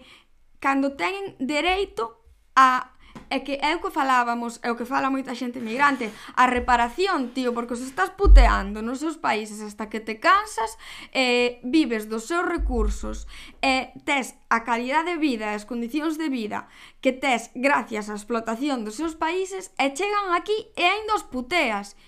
cando 0.64 0.96
teñen 0.96 1.36
dereito 1.44 2.24
a 2.56 2.96
É 3.30 3.44
que 3.44 3.60
é 3.60 3.76
o 3.76 3.82
que 3.84 3.92
falábamos, 3.92 4.60
é 4.64 4.72
o 4.72 4.78
que 4.80 4.88
fala 4.88 5.12
moita 5.12 5.36
xente 5.36 5.60
migrante, 5.60 6.08
a 6.36 6.48
reparación, 6.48 7.36
tío, 7.36 7.52
porque 7.52 7.76
os 7.76 7.84
estás 7.84 8.16
puteando 8.16 8.80
nos 8.80 9.04
seus 9.04 9.20
países 9.20 9.60
hasta 9.60 9.92
que 9.92 10.00
te 10.00 10.20
cansas, 10.20 10.80
eh, 11.12 11.60
vives 11.64 12.08
dos 12.08 12.24
seus 12.24 12.48
recursos, 12.48 13.28
e 13.60 13.68
eh, 13.68 13.86
tes 14.08 14.40
a 14.48 14.64
calidade 14.64 15.12
de 15.12 15.20
vida 15.20 15.52
e 15.52 15.60
as 15.60 15.68
condicións 15.68 16.16
de 16.16 16.32
vida 16.32 16.72
que 17.04 17.12
tes 17.12 17.52
gracias 17.52 18.08
á 18.08 18.16
explotación 18.16 18.88
dos 18.88 18.96
seus 18.96 19.16
países 19.20 19.76
e 19.76 19.92
chegan 19.92 20.32
aquí 20.32 20.72
e 20.80 20.88
ainda 20.88 21.20
os 21.20 21.28
puteas. 21.28 22.00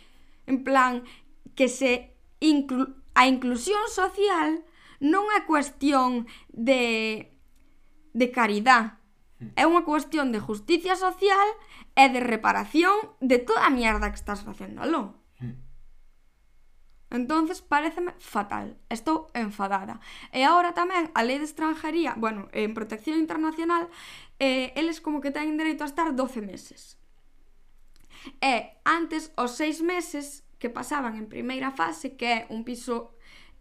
En 0.47 0.63
plan, 0.63 1.03
que 1.55 1.67
se 1.67 2.15
inclu 2.39 2.95
a 3.13 3.27
inclusión 3.27 3.83
social 3.91 4.63
non 5.03 5.27
é 5.35 5.43
cuestión 5.43 6.27
de 6.55 7.27
de 8.15 8.27
caridade 8.31 8.98
É 9.55 9.63
unha 9.63 9.87
cuestión 9.87 10.35
de 10.35 10.43
justicia 10.43 10.99
social 10.99 11.47
e 11.95 12.11
de 12.11 12.19
reparación 12.19 13.15
de 13.23 13.39
toda 13.39 13.63
a 13.63 13.71
mierda 13.71 14.11
que 14.11 14.19
estás 14.19 14.43
facendo, 14.43 14.83
aló. 14.83 15.15
Hmm. 15.39 15.55
Entonces, 17.09 17.63
pareceme 17.63 18.13
fatal. 18.19 18.75
Estou 18.91 19.31
enfadada. 19.31 20.03
E 20.35 20.43
agora 20.43 20.75
tamén 20.75 21.07
a 21.15 21.23
lei 21.23 21.39
de 21.39 21.47
estranjería, 21.47 22.19
bueno, 22.19 22.51
en 22.51 22.75
protección 22.75 23.15
internacional, 23.15 23.87
eh, 24.43 24.75
eles 24.75 24.99
como 24.99 25.23
que 25.23 25.31
teñen 25.31 25.55
dereito 25.55 25.87
a 25.87 25.89
estar 25.89 26.11
12 26.11 26.43
meses. 26.43 26.99
E 28.43 28.75
antes, 28.83 29.31
os 29.39 29.55
6 29.55 29.81
meses 29.81 30.43
que 30.59 30.67
pasaban 30.67 31.15
en 31.15 31.31
primeira 31.31 31.71
fase, 31.71 32.19
que 32.19 32.27
é 32.27 32.39
un 32.51 32.67
piso 32.67 33.15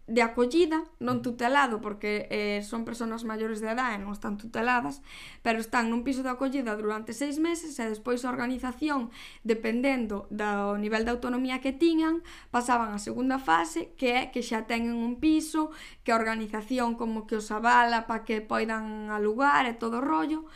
de 0.09 0.25
acollida, 0.25 0.81
non 0.97 1.21
mm. 1.21 1.23
tutelado 1.23 1.77
porque 1.79 2.25
eh, 2.33 2.65
son 2.65 2.81
persoas 2.81 3.21
maiores 3.21 3.61
de 3.61 3.69
edad 3.69 3.93
e 3.93 4.01
non 4.01 4.11
están 4.11 4.41
tuteladas, 4.41 5.05
pero 5.45 5.61
están 5.61 5.93
nun 5.93 6.01
piso 6.01 6.25
de 6.25 6.33
acollida 6.33 6.73
durante 6.73 7.13
seis 7.13 7.37
meses 7.37 7.77
e 7.77 7.85
despois 7.85 8.25
a 8.25 8.33
organización, 8.33 9.13
dependendo 9.45 10.25
do 10.33 10.75
nivel 10.81 11.05
de 11.05 11.13
autonomía 11.13 11.61
que 11.61 11.71
tiñan, 11.71 12.25
pasaban 12.49 12.89
a 12.91 12.99
segunda 12.99 13.37
fase, 13.37 13.93
que 13.93 14.17
é 14.17 14.21
que 14.33 14.41
xa 14.41 14.65
teñen 14.65 14.97
un 14.97 15.21
piso, 15.21 15.69
que 16.01 16.09
a 16.09 16.17
organización 16.17 16.97
como 16.97 17.29
que 17.29 17.37
os 17.37 17.53
avala 17.53 18.09
para 18.09 18.25
que 18.25 18.41
poidan 18.41 19.13
alugar 19.13 19.69
e 19.69 19.77
todo 19.77 20.01
o 20.01 20.05
rollo, 20.05 20.49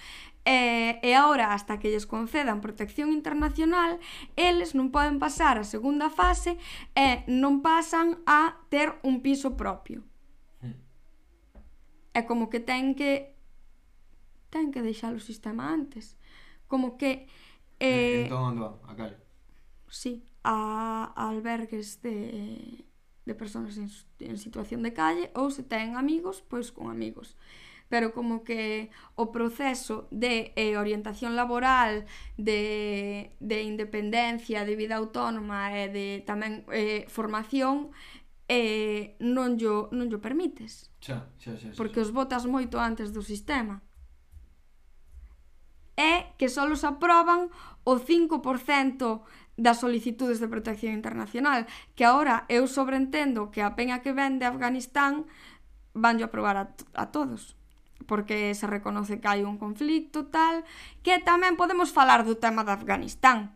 E, 0.43 0.99
e 0.99 1.15
agora, 1.15 1.55
hasta 1.55 1.79
que 1.79 1.87
lles 1.87 2.03
concedan 2.03 2.59
protección 2.59 3.15
internacional, 3.15 3.95
eles 4.35 4.75
non 4.75 4.91
poden 4.91 5.15
pasar 5.15 5.55
a 5.55 5.63
segunda 5.63 6.11
fase 6.11 6.59
e 6.99 7.23
non 7.31 7.63
pasan 7.63 8.19
a 8.27 8.59
ter 8.67 8.91
un 9.07 9.23
piso 9.23 9.55
propio. 9.55 10.03
Hmm. 10.59 10.75
É 12.11 12.27
como 12.27 12.51
que 12.51 12.59
ten 12.59 12.91
que 12.91 13.39
ten 14.51 14.75
que 14.75 14.83
deixar 14.83 15.15
o 15.15 15.23
sistema 15.23 15.71
antes. 15.71 16.19
Como 16.67 16.99
que 16.99 17.31
eh, 17.79 18.27
entón 18.27 18.59
onde? 18.59 18.67
A 18.83 18.93
calle? 18.99 19.17
Sí, 19.87 20.27
a, 20.43 21.15
a 21.15 21.23
albergues 21.31 22.03
de, 22.03 22.83
de 23.23 23.33
persoas 23.35 23.79
en, 23.79 23.87
en 24.19 24.37
situación 24.37 24.83
de 24.83 24.91
calle 24.91 25.31
ou 25.39 25.47
se 25.47 25.63
ten 25.63 25.95
amigos, 25.95 26.43
pois 26.43 26.67
con 26.67 26.91
amigos 26.91 27.39
pero 27.89 28.13
como 28.13 28.43
que 28.43 28.89
o 29.15 29.31
proceso 29.31 30.07
de 30.09 30.53
eh, 30.55 30.77
orientación 30.77 31.35
laboral, 31.35 32.05
de, 32.37 33.35
de 33.39 33.63
independencia, 33.63 34.65
de 34.65 34.75
vida 34.75 34.95
autónoma 34.95 35.73
e 35.77 35.89
de 35.89 36.07
tamén 36.25 36.65
eh, 36.73 37.05
formación 37.07 37.93
eh, 38.47 39.15
non, 39.19 39.55
llo, 39.55 39.89
non 39.93 40.09
llo 40.09 40.19
permites. 40.19 40.91
Xa, 40.99 41.29
xa, 41.39 41.55
xa, 41.55 41.71
xa, 41.71 41.77
Porque 41.77 42.01
os 42.01 42.11
botas 42.11 42.45
moito 42.45 42.77
antes 42.79 43.13
do 43.15 43.21
sistema. 43.21 43.81
É 45.93 46.33
que 46.41 46.49
só 46.49 46.65
os 46.65 46.81
aproban 46.81 47.53
o 47.85 48.01
5% 48.01 49.21
das 49.53 49.77
solicitudes 49.77 50.41
de 50.41 50.49
protección 50.49 50.97
internacional, 50.97 51.69
que 51.93 52.05
agora 52.05 52.49
eu 52.49 52.65
sobreentendo 52.65 53.53
que 53.53 53.61
a 53.61 53.77
peña 53.77 54.01
que 54.01 54.15
vende 54.15 54.49
Afganistán 54.49 55.29
vanllo 55.93 56.25
aprobar 56.25 56.57
a, 56.57 56.65
a 56.97 57.13
todos 57.13 57.53
porque 58.05 58.53
se 58.55 58.67
reconoce 58.67 59.19
que 59.19 59.27
hai 59.27 59.41
un 59.43 59.57
conflito 59.57 60.27
tal, 60.27 60.63
que 61.01 61.19
tamén 61.23 61.59
podemos 61.59 61.91
falar 61.91 62.27
do 62.27 62.37
tema 62.37 62.63
de 62.67 62.71
Afganistán. 62.75 63.55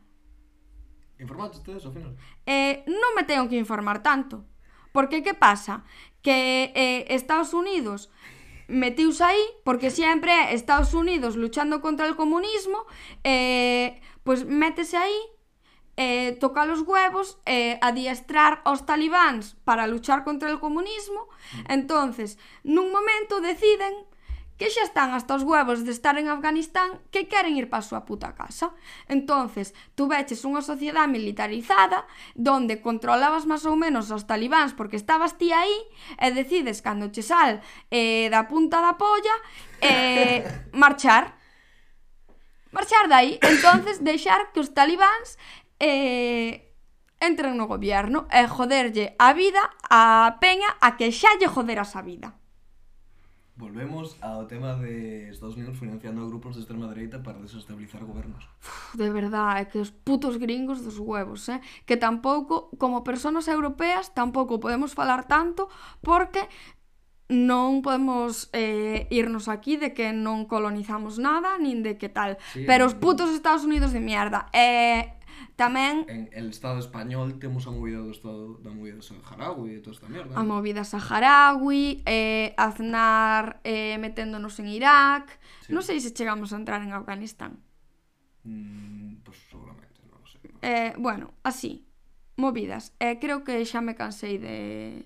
Informados 1.19 1.59
ustedes 1.59 1.83
ao 1.85 1.93
final? 1.93 2.13
Eh, 2.45 2.85
non 2.87 3.11
me 3.17 3.25
teño 3.25 3.49
que 3.49 3.59
informar 3.59 4.05
tanto, 4.05 4.45
porque 4.93 5.25
que 5.25 5.33
pasa? 5.33 5.83
Que 6.21 6.71
eh, 6.73 7.09
Estados 7.13 7.53
Unidos 7.53 8.09
metiuse 8.67 9.23
aí 9.23 9.43
porque 9.63 9.89
sempre 9.89 10.31
é 10.31 10.53
Estados 10.53 10.93
Unidos 10.93 11.35
luchando 11.35 11.79
contra 11.79 12.11
o 12.11 12.19
comunismo, 12.19 12.85
eh, 13.23 13.99
pois 14.23 14.43
pues 14.43 14.51
métese 14.51 14.97
aí 14.99 15.17
eh, 15.97 16.37
tocar 16.39 16.69
os 16.69 16.81
huevos, 16.81 17.39
eh, 17.45 17.79
adiestrar 17.81 18.61
aos 18.63 18.85
talibáns 18.85 19.57
para 19.65 19.87
luchar 19.87 20.23
contra 20.23 20.53
o 20.53 20.61
comunismo. 20.61 21.25
Mm. 21.25 21.73
Entonces, 21.73 22.37
nun 22.61 22.93
momento 22.93 23.41
deciden 23.41 24.05
que 24.57 24.73
xa 24.73 24.83
están 24.83 25.13
hasta 25.13 25.37
os 25.37 25.45
huevos 25.45 25.85
de 25.85 25.93
estar 25.93 26.17
en 26.17 26.27
Afganistán 26.27 26.97
que 27.13 27.29
queren 27.29 27.55
ir 27.55 27.69
para 27.69 27.85
a 27.85 27.87
súa 27.87 28.03
puta 28.09 28.33
casa. 28.33 28.73
Entonces, 29.05 29.77
tú 29.93 30.09
veches 30.09 30.41
unha 30.43 30.65
sociedade 30.65 31.13
militarizada 31.13 32.09
donde 32.33 32.81
controlabas 32.81 33.45
máis 33.45 33.63
ou 33.69 33.77
menos 33.77 34.09
os 34.09 34.25
talibáns 34.25 34.73
porque 34.73 34.97
estabas 34.97 35.37
ti 35.37 35.53
aí 35.53 35.77
e 36.17 36.33
decides 36.33 36.81
cando 36.81 37.13
che 37.13 37.21
sal 37.21 37.61
eh, 37.93 38.27
da 38.33 38.49
punta 38.49 38.81
da 38.81 38.97
polla 38.97 39.35
eh, 39.79 40.41
marchar. 40.73 41.37
Marchar 42.73 43.05
dai. 43.07 43.37
Entonces, 43.45 44.01
deixar 44.01 44.49
que 44.51 44.59
os 44.59 44.73
talibáns 44.73 45.37
eh, 45.77 46.73
entren 47.21 47.57
no 47.57 47.69
gobierno 47.69 48.25
e 48.33 48.45
joderlle 48.49 49.13
a 49.17 49.33
vida 49.33 49.61
a 49.89 50.37
peña 50.41 50.69
a 50.81 50.97
que 50.97 51.13
xa 51.13 51.37
lle 51.37 51.49
joderas 51.49 51.93
a 51.93 52.01
vida. 52.01 52.33
Volvemos 53.57 54.13
ao 54.21 54.45
tema 54.45 54.77
de 54.77 55.33
Estados 55.33 55.57
Unidos 55.57 55.81
financiando 55.81 56.29
grupos 56.29 56.53
de 56.53 56.61
extrema 56.61 56.85
dereita 56.85 57.17
para 57.25 57.41
desestabilizar 57.41 58.05
gobernos. 58.05 58.45
Uf, 58.61 58.93
de 58.93 59.09
verdade, 59.09 59.57
eh, 59.57 59.61
é 59.61 59.65
que 59.65 59.81
os 59.81 59.89
putos 59.89 60.37
gringos 60.37 60.85
dos 60.85 61.01
huevos, 61.01 61.49
eh? 61.49 61.57
Que 61.89 61.97
tampouco, 61.97 62.69
como 62.77 63.01
personas 63.01 63.49
europeas, 63.49 64.13
tampouco 64.13 64.61
podemos 64.61 64.93
falar 64.93 65.25
tanto 65.25 65.73
porque 66.05 66.45
non 67.27 67.81
podemos 67.81 68.47
eh, 68.53 69.09
irnos 69.11 69.49
aquí 69.49 69.75
de 69.75 69.91
que 69.91 70.13
non 70.13 70.47
colonizamos 70.47 71.17
nada 71.17 71.57
nin 71.57 71.81
de 71.81 71.97
que 71.97 72.13
tal. 72.13 72.37
Sí, 72.53 72.61
Pero 72.63 72.85
eh, 72.85 72.87
os 72.87 72.95
putos 72.95 73.33
Estados 73.33 73.65
Unidos 73.65 73.89
de 73.89 73.99
mierda. 73.99 74.53
Eh, 74.53 75.16
Tamén... 75.57 76.05
En 76.05 76.29
el 76.33 76.53
Estado 76.53 76.77
español 76.77 77.41
temos 77.41 77.65
a 77.65 77.71
movida 77.73 77.99
do 78.01 78.13
Estado 78.13 78.61
da 78.61 78.69
movida 78.69 79.01
saharaui 79.01 79.77
e 79.77 79.81
toda 79.81 79.97
esta 79.97 80.09
merda. 80.09 80.37
A 80.37 80.43
movida 80.45 80.85
saharaui, 80.85 82.05
eh, 82.05 82.53
Aznar 82.57 83.59
eh, 83.65 83.97
meténdonos 83.97 84.57
en 84.61 84.69
Irak... 84.69 85.39
Sí. 85.65 85.73
Non 85.75 85.83
sei 85.83 85.99
se 85.99 86.15
chegamos 86.15 86.53
a 86.53 86.61
entrar 86.61 86.79
en 86.79 86.95
Afganistán. 86.95 87.59
Mm, 88.47 89.19
pois 89.25 89.35
pues, 89.35 89.51
seguramente, 89.51 89.99
non 90.07 90.23
sei. 90.23 90.47
Eh, 90.63 90.93
bueno, 90.95 91.35
así, 91.43 91.83
movidas. 92.37 92.95
Eh, 92.99 93.19
creo 93.19 93.43
que 93.43 93.59
xa 93.65 93.81
me 93.81 93.97
cansei 93.99 94.37
de, 94.37 95.03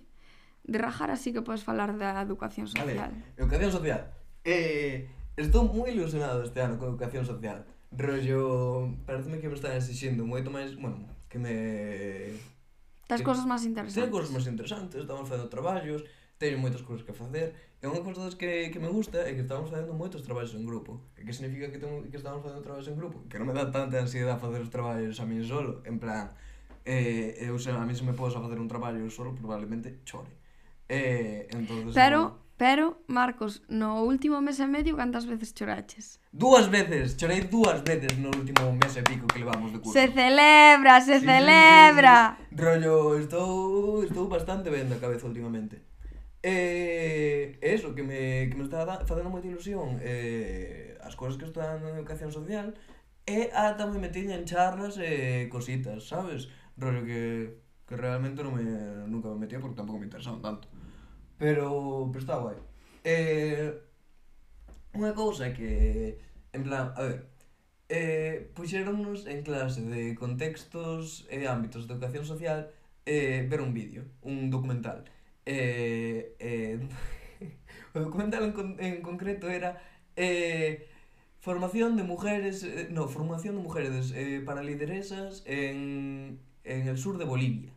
de 0.63 0.77
rajar, 0.77 1.09
así 1.09 1.33
que 1.33 1.41
podes 1.41 1.63
falar 1.63 1.97
da 1.97 2.21
educación 2.21 2.67
social. 2.67 3.09
Vale, 3.09 3.25
educación 3.39 3.71
social. 3.71 4.01
Eh, 4.45 5.09
estou 5.39 5.65
moi 5.65 5.89
ilusionado 5.89 6.45
este 6.45 6.61
ano 6.61 6.77
con 6.77 6.93
educación 6.93 7.25
social 7.25 7.65
rollo, 7.91 8.95
pareceme 9.05 9.39
que 9.39 9.47
me 9.47 9.55
están 9.55 9.75
exixindo 9.75 10.25
moito 10.25 10.49
máis, 10.49 10.75
bueno, 10.75 11.07
que 11.27 11.37
me... 11.37 12.31
Das 13.07 13.21
cousas 13.21 13.43
máis 13.43 13.67
interesantes. 13.67 13.99
Ten 13.99 14.11
cousas 14.11 14.31
máis 14.31 14.47
interesantes, 14.47 15.03
estamos 15.03 15.27
facendo 15.27 15.51
traballos, 15.51 16.07
teño 16.39 16.57
moitas 16.57 16.81
cousas 16.81 17.03
que 17.03 17.11
facer, 17.11 17.51
e 17.81 17.85
unha 17.85 17.99
cousa 18.01 18.31
que, 18.39 18.71
que 18.71 18.79
me 18.79 18.87
gusta 18.87 19.21
é 19.27 19.35
que 19.35 19.43
estamos 19.43 19.67
facendo 19.67 19.91
moitos 19.91 20.23
traballos 20.23 20.55
en 20.55 20.63
grupo. 20.63 21.03
E 21.19 21.27
que 21.27 21.35
significa 21.35 21.67
que, 21.67 21.77
tengo, 21.77 22.01
que 22.07 22.17
estamos 22.17 22.39
facendo 22.39 22.63
traballos 22.63 22.87
en 22.87 22.95
grupo? 22.95 23.27
Que 23.27 23.37
non 23.37 23.51
me 23.51 23.53
dá 23.53 23.67
tanta 23.67 23.99
ansiedade 23.99 24.39
facer 24.39 24.63
os 24.63 24.71
traballos 24.71 25.19
a 25.19 25.25
min 25.27 25.43
solo, 25.43 25.83
en 25.83 25.99
plan, 25.99 26.31
eh, 26.87 27.37
eu 27.43 27.59
se, 27.59 27.75
a 27.75 27.85
mí 27.85 27.93
se 27.93 28.07
me 28.07 28.15
podes 28.15 28.33
a 28.33 28.41
facer 28.41 28.57
un 28.57 28.71
traballo 28.71 29.03
solo, 29.11 29.35
probablemente 29.35 29.99
chore. 30.07 30.31
Eh, 30.87 31.47
entonces, 31.51 31.93
Pero, 31.93 32.40
Pero, 32.61 33.01
Marcos, 33.07 33.63
no 33.69 34.03
último 34.05 34.37
mes 34.37 34.61
e 34.61 34.69
medio 34.69 34.93
cantas 34.93 35.25
veces 35.25 35.49
choraches? 35.57 36.21
Dúas 36.29 36.69
veces, 36.69 37.17
chorei 37.17 37.49
dúas 37.49 37.81
veces 37.81 38.21
no 38.21 38.29
último 38.29 38.69
mes 38.77 38.93
e 38.93 39.01
pico 39.01 39.25
que 39.25 39.41
levamos 39.41 39.73
de 39.73 39.81
curso. 39.81 39.97
Se 39.97 40.13
celebra, 40.13 41.01
se 41.01 41.17
sí, 41.17 41.25
celebra. 41.25 42.37
Sí, 42.37 42.45
sí. 42.45 42.61
Rollo, 42.61 43.17
estou 43.17 44.05
estou 44.05 44.29
bastante 44.29 44.69
ben 44.69 44.93
da 44.93 45.01
cabeza 45.01 45.25
últimamente. 45.25 45.81
Eh, 46.45 47.57
eso, 47.65 47.97
que 47.97 48.05
me, 48.05 48.45
que 48.45 48.53
me 48.53 48.69
está 48.69 48.85
facendo 49.09 49.33
moita 49.33 49.49
ilusión 49.49 49.97
eh, 49.97 51.01
as 51.01 51.17
cousas 51.17 51.41
que 51.41 51.49
estou 51.49 51.65
dando 51.65 51.89
en 51.89 51.97
educación 51.97 52.29
social 52.29 52.77
e 53.25 53.49
ata 53.57 53.89
me 53.89 53.97
metí 53.97 54.21
en 54.29 54.45
charlas 54.45 55.01
e 55.01 55.09
eh, 55.09 55.41
cositas, 55.49 56.05
sabes? 56.05 56.45
Rollo 56.77 57.01
que, 57.09 57.57
que 57.89 57.97
realmente 57.97 58.45
non 58.45 58.53
me, 58.53 58.69
nunca 59.09 59.33
me 59.33 59.49
metía 59.49 59.57
porque 59.57 59.81
tampouco 59.81 59.97
me 59.97 60.05
interesaban 60.05 60.45
tanto. 60.45 60.69
Pero, 61.41 62.07
pero 62.13 62.19
está 62.21 62.37
guai. 62.37 62.53
Eh, 63.03 63.73
unha 64.93 65.09
cousa 65.17 65.49
que, 65.57 66.21
en 66.53 66.61
plan, 66.61 66.93
a 66.93 67.01
ver, 67.01 67.33
eh, 67.89 68.45
puxéronnos 68.53 69.25
en 69.25 69.41
clase 69.41 69.81
de 69.81 70.13
contextos 70.13 71.25
e 71.33 71.41
ámbitos 71.49 71.89
de 71.89 71.97
educación 71.97 72.29
social 72.29 72.69
eh, 73.09 73.41
ver 73.49 73.65
un 73.65 73.73
vídeo, 73.73 74.05
un 74.21 74.53
documental. 74.53 75.09
Eh, 75.49 76.37
eh, 76.37 76.77
o 77.97 78.05
documental 78.05 78.45
en, 78.45 78.53
con, 78.53 78.77
en 78.77 79.01
concreto 79.01 79.49
era 79.49 79.81
eh, 80.13 80.85
formación 81.41 81.97
de 81.97 82.05
mujeres, 82.05 82.61
eh, 82.61 82.93
no, 82.93 83.09
formación 83.09 83.57
de 83.57 83.65
mujeres 83.65 84.13
eh, 84.13 84.45
para 84.45 84.61
lideresas 84.61 85.41
en, 85.49 86.37
en 86.61 86.85
el 86.85 87.01
sur 87.01 87.17
de 87.17 87.25
Bolivia. 87.25 87.73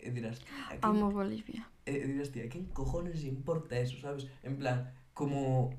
E 0.00 0.10
dirás... 0.10 0.40
Quen, 0.40 0.80
Amo 0.82 1.12
Bolivia. 1.12 1.68
E, 1.84 1.92
e 1.92 2.06
dirás, 2.08 2.32
tía, 2.32 2.48
quen 2.48 2.66
cojones 2.72 3.24
importa 3.24 3.76
eso, 3.76 4.00
sabes? 4.00 4.26
En 4.42 4.56
plan, 4.56 4.88
como... 5.12 5.76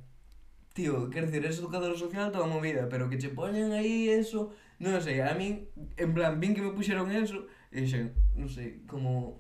Tío, 0.74 1.10
quer 1.10 1.26
dizer, 1.26 1.44
eres 1.44 1.60
educador 1.60 1.98
social 2.00 2.32
toda 2.32 2.46
a 2.46 2.48
movida, 2.48 2.88
pero 2.88 3.10
que 3.10 3.20
che 3.20 3.30
poñan 3.30 3.74
aí 3.74 4.08
eso... 4.08 4.54
Non 4.82 4.98
sei, 4.98 5.22
a 5.22 5.38
min, 5.38 5.70
en 5.94 6.10
plan, 6.10 6.42
vin 6.42 6.58
que 6.58 6.66
me 6.66 6.74
puxeron 6.74 7.06
eso, 7.14 7.46
e 7.70 7.86
dixen, 7.86 8.18
non 8.34 8.50
sei, 8.50 8.82
como 8.90 9.38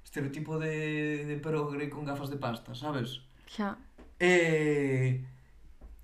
estereotipo 0.00 0.56
de, 0.56 1.28
de 1.28 1.36
progre 1.36 1.92
con 1.92 2.08
gafas 2.08 2.32
de 2.32 2.40
pasta, 2.40 2.72
sabes? 2.72 3.20
Xa. 3.44 3.76
E... 4.16 5.20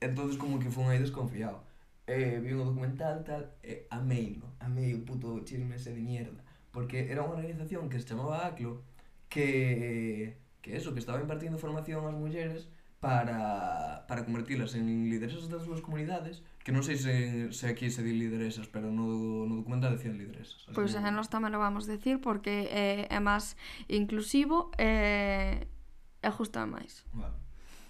entonces 0.05 0.37
como 0.37 0.61
que 0.61 0.69
fun 0.69 0.93
aí 0.93 1.01
desconfiado. 1.01 1.65
E 2.05 2.45
vi 2.45 2.53
un 2.53 2.69
documental, 2.69 3.25
tal, 3.25 3.57
e 3.65 3.89
ameino, 3.89 4.53
amei 4.61 4.93
o 4.93 5.01
puto 5.09 5.41
chisme 5.49 5.81
ese 5.81 5.97
de 5.97 6.05
mierda 6.05 6.43
porque 6.75 7.07
era 7.07 7.23
unha 7.23 7.39
organización 7.39 7.87
que 7.87 8.03
se 8.03 8.11
chamaba 8.11 8.51
ACLO 8.51 8.83
que, 9.31 10.37
que 10.59 10.75
eso, 10.75 10.93
que 10.93 10.99
estaba 10.99 11.23
impartindo 11.23 11.57
formación 11.57 12.03
ás 12.11 12.19
mulleres 12.19 12.67
para, 12.99 14.05
para 14.09 14.25
convertilas 14.27 14.75
en 14.75 15.07
lideresas 15.07 15.47
das 15.47 15.63
súas 15.63 15.79
comunidades 15.79 16.43
que 16.67 16.75
non 16.75 16.83
sei 16.83 16.99
se, 16.99 17.15
se 17.55 17.71
aquí 17.71 17.95
se 17.95 18.03
di 18.03 18.17
lideresas 18.17 18.67
pero 18.67 18.91
no, 18.91 19.07
no 19.47 19.63
documental 19.63 19.95
decían 19.95 20.19
lideresas 20.19 20.67
Pois 20.75 20.91
pues, 20.91 20.99
que... 20.99 21.15
nós 21.15 21.31
tamén 21.31 21.55
lo 21.55 21.63
vamos 21.63 21.87
decir 21.87 22.19
porque 22.19 22.67
eh, 22.75 23.07
é 23.07 23.21
máis 23.23 23.55
inclusivo 23.87 24.75
e 24.75 25.63
eh, 25.63 26.27
ajusta 26.27 26.67
máis 26.67 27.07
vale. 27.15 27.39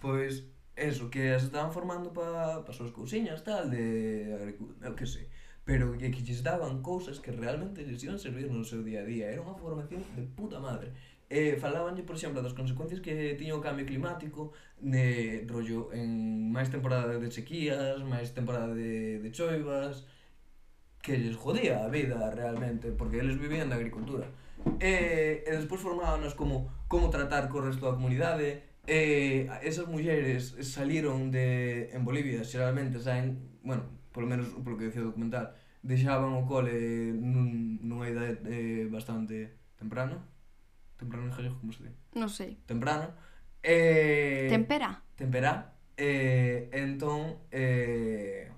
Pois 0.04 0.44
eso, 0.76 1.08
que 1.08 1.30
as 1.30 1.46
estaban 1.46 1.70
formando 1.70 2.10
para 2.10 2.66
pa 2.66 2.74
súas 2.74 2.90
cousiñas 2.90 3.46
tal 3.46 3.70
de 3.70 4.34
agricultura, 4.34 4.90
eu 4.90 4.98
que 4.98 5.06
sei 5.06 5.30
pero 5.64 5.96
que, 5.96 6.10
que 6.10 6.22
lles 6.22 6.42
daban 6.42 6.82
cousas 6.82 7.20
que 7.20 7.32
realmente 7.32 7.84
lles 7.84 8.04
iban 8.04 8.18
servir 8.18 8.50
no 8.52 8.64
seu 8.64 8.84
día 8.84 9.00
a 9.00 9.08
día. 9.08 9.32
Era 9.32 9.40
unha 9.40 9.56
formación 9.56 10.04
de 10.12 10.28
puta 10.28 10.60
madre. 10.60 10.92
Eh, 11.32 11.56
falabanlle, 11.56 12.04
por 12.04 12.20
exemplo, 12.20 12.44
das 12.44 12.52
consecuencias 12.52 13.00
que 13.00 13.32
tiña 13.40 13.56
o 13.56 13.64
cambio 13.64 13.88
climático, 13.88 14.52
de 14.76 15.42
rollo 15.48 15.88
en 15.96 16.52
máis 16.52 16.68
temporada 16.68 17.16
de 17.16 17.28
sequías, 17.32 18.04
máis 18.04 18.36
temporada 18.36 18.76
de, 18.76 19.24
de 19.24 19.30
choivas, 19.32 20.04
que 21.00 21.16
lles 21.16 21.36
jodía 21.36 21.84
a 21.84 21.88
vida 21.88 22.28
realmente, 22.28 22.92
porque 22.92 23.24
eles 23.24 23.40
vivían 23.40 23.72
da 23.72 23.80
agricultura. 23.80 24.28
Eh, 24.80 25.44
e 25.48 25.50
despois 25.56 25.80
formábanos 25.80 26.36
como 26.36 26.68
como 26.92 27.08
tratar 27.08 27.48
co 27.48 27.64
resto 27.64 27.88
da 27.88 27.96
comunidade, 27.96 28.62
eh, 28.86 29.48
esas 29.64 29.88
mulleres 29.88 30.54
saliron 30.60 31.32
de 31.32 31.88
en 31.96 32.04
Bolivia, 32.04 32.44
xeralmente 32.44 33.00
saen, 33.00 33.40
bueno, 33.64 33.88
polo 34.14 34.30
menos 34.30 34.54
polo 34.62 34.78
que 34.78 34.86
decía 34.86 35.02
o 35.02 35.10
documental, 35.10 35.58
deixaban 35.82 36.38
o 36.38 36.46
cole 36.46 37.10
nun, 37.18 37.82
nunha 37.82 38.06
idade 38.06 38.38
eh, 38.46 38.86
bastante 38.86 39.58
temprano. 39.74 40.22
Temprano 40.94 41.26
en 41.26 41.34
gallego, 41.34 41.58
como 41.58 41.74
se 41.74 41.90
di? 41.90 41.92
Non 42.14 42.30
sei. 42.30 42.54
Temprano. 42.64 43.10
Eh, 43.66 44.46
tempera. 44.46 45.02
Tempera. 45.18 45.74
Eh, 45.98 46.70
entón, 46.70 47.42
eh, 47.50 48.54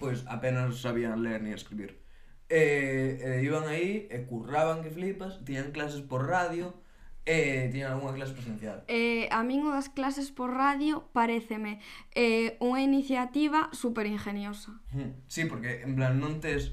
pois 0.00 0.24
apenas 0.24 0.80
sabían 0.80 1.20
ler 1.20 1.44
ni 1.44 1.52
escribir. 1.52 2.00
Eh, 2.48 3.20
eh, 3.20 3.44
iban 3.44 3.68
aí, 3.68 4.08
e 4.08 4.24
curraban 4.24 4.80
que 4.80 4.88
flipas, 4.88 5.44
tiñan 5.44 5.68
clases 5.76 6.00
por 6.00 6.24
radio, 6.24 6.72
Eh, 7.28 7.68
tiñan 7.68 7.92
algunha 7.92 8.16
clase 8.16 8.32
presencial? 8.32 8.88
Eh, 8.88 9.28
a 9.28 9.44
min 9.44 9.60
o 9.68 9.70
das 9.76 9.92
clases 9.92 10.32
por 10.32 10.56
radio 10.56 11.04
pareceme 11.12 11.76
eh, 12.16 12.56
unha 12.64 12.80
iniciativa 12.80 13.68
super 13.76 14.08
ingeniosa. 14.08 14.80
Hmm, 14.96 15.12
sí, 15.28 15.44
porque 15.44 15.84
en 15.84 15.92
plan 15.92 16.16
non 16.16 16.40
tes 16.40 16.72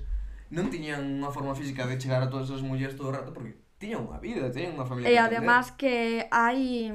non 0.55 0.71
tiñan 0.71 1.03
unha 1.19 1.27
forma 1.35 1.51
física 1.59 1.83
de 1.83 1.99
chegar 1.99 2.23
a 2.23 2.31
todas 2.31 2.47
esas 2.47 2.63
mulleres 2.63 2.95
todo 2.95 3.11
o 3.11 3.15
rato 3.19 3.35
porque 3.35 3.59
tiñan 3.75 4.07
unha 4.07 4.23
vida, 4.23 4.47
tiñan 4.47 4.79
unha 4.79 4.87
familia. 4.87 5.11
E 5.11 5.19
además 5.19 5.75
que 5.75 6.23
hai 6.31 6.87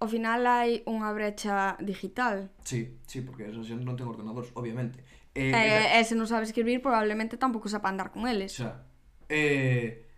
ao 0.00 0.08
final 0.08 0.48
hai 0.48 0.80
unha 0.88 1.12
brecha 1.12 1.76
digital. 1.84 2.48
Sí, 2.64 3.04
sí, 3.04 3.20
porque 3.20 3.52
esa 3.52 3.60
xente 3.60 3.84
non 3.84 4.00
ten 4.00 4.08
ordenadores, 4.08 4.48
obviamente. 4.56 5.04
Eh, 5.36 5.52
eh, 5.52 6.00
e 6.00 6.00
se 6.08 6.16
non 6.16 6.24
sabe 6.24 6.48
escribir, 6.48 6.80
probablemente 6.80 7.36
tampouco 7.36 7.68
sepa 7.68 7.92
andar 7.92 8.16
con 8.16 8.24
eles. 8.24 8.56
Xa. 8.56 8.80
Eh, 9.28 10.08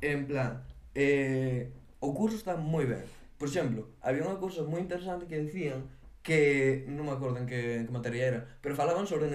en 0.00 0.24
plan, 0.24 0.71
eh, 0.94 1.70
o 2.00 2.14
curso 2.14 2.36
está 2.36 2.56
moi 2.56 2.84
ben. 2.86 3.04
Por 3.38 3.48
exemplo, 3.50 3.90
había 4.02 4.22
unha 4.22 4.38
cousa 4.38 4.62
moi 4.62 4.78
interesante 4.78 5.26
que 5.26 5.42
decían 5.42 5.90
que 6.22 6.86
non 6.86 7.10
me 7.10 7.14
acordo 7.18 7.42
en 7.42 7.50
que, 7.50 7.82
en 7.82 7.90
que 7.90 7.94
materia 7.94 8.22
era, 8.30 8.40
pero 8.62 8.78
falaban 8.78 9.10
sobre 9.10 9.26
o 9.26 9.30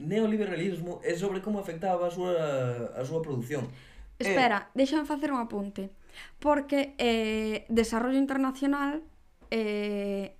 neoliberalismo 0.00 1.04
e 1.04 1.12
sobre 1.12 1.44
como 1.44 1.60
afectaba 1.60 2.08
a 2.08 2.12
súa, 2.12 2.96
a 2.96 3.02
súa 3.04 3.20
produción. 3.20 3.68
Eh, 4.16 4.24
Espera, 4.24 4.72
eh, 4.72 4.80
deixame 4.80 5.04
facer 5.04 5.28
un 5.32 5.44
apunte. 5.44 5.92
Porque 6.40 6.96
eh, 6.96 7.68
desarrollo 7.68 8.16
internacional 8.16 9.04
eh, 9.52 10.39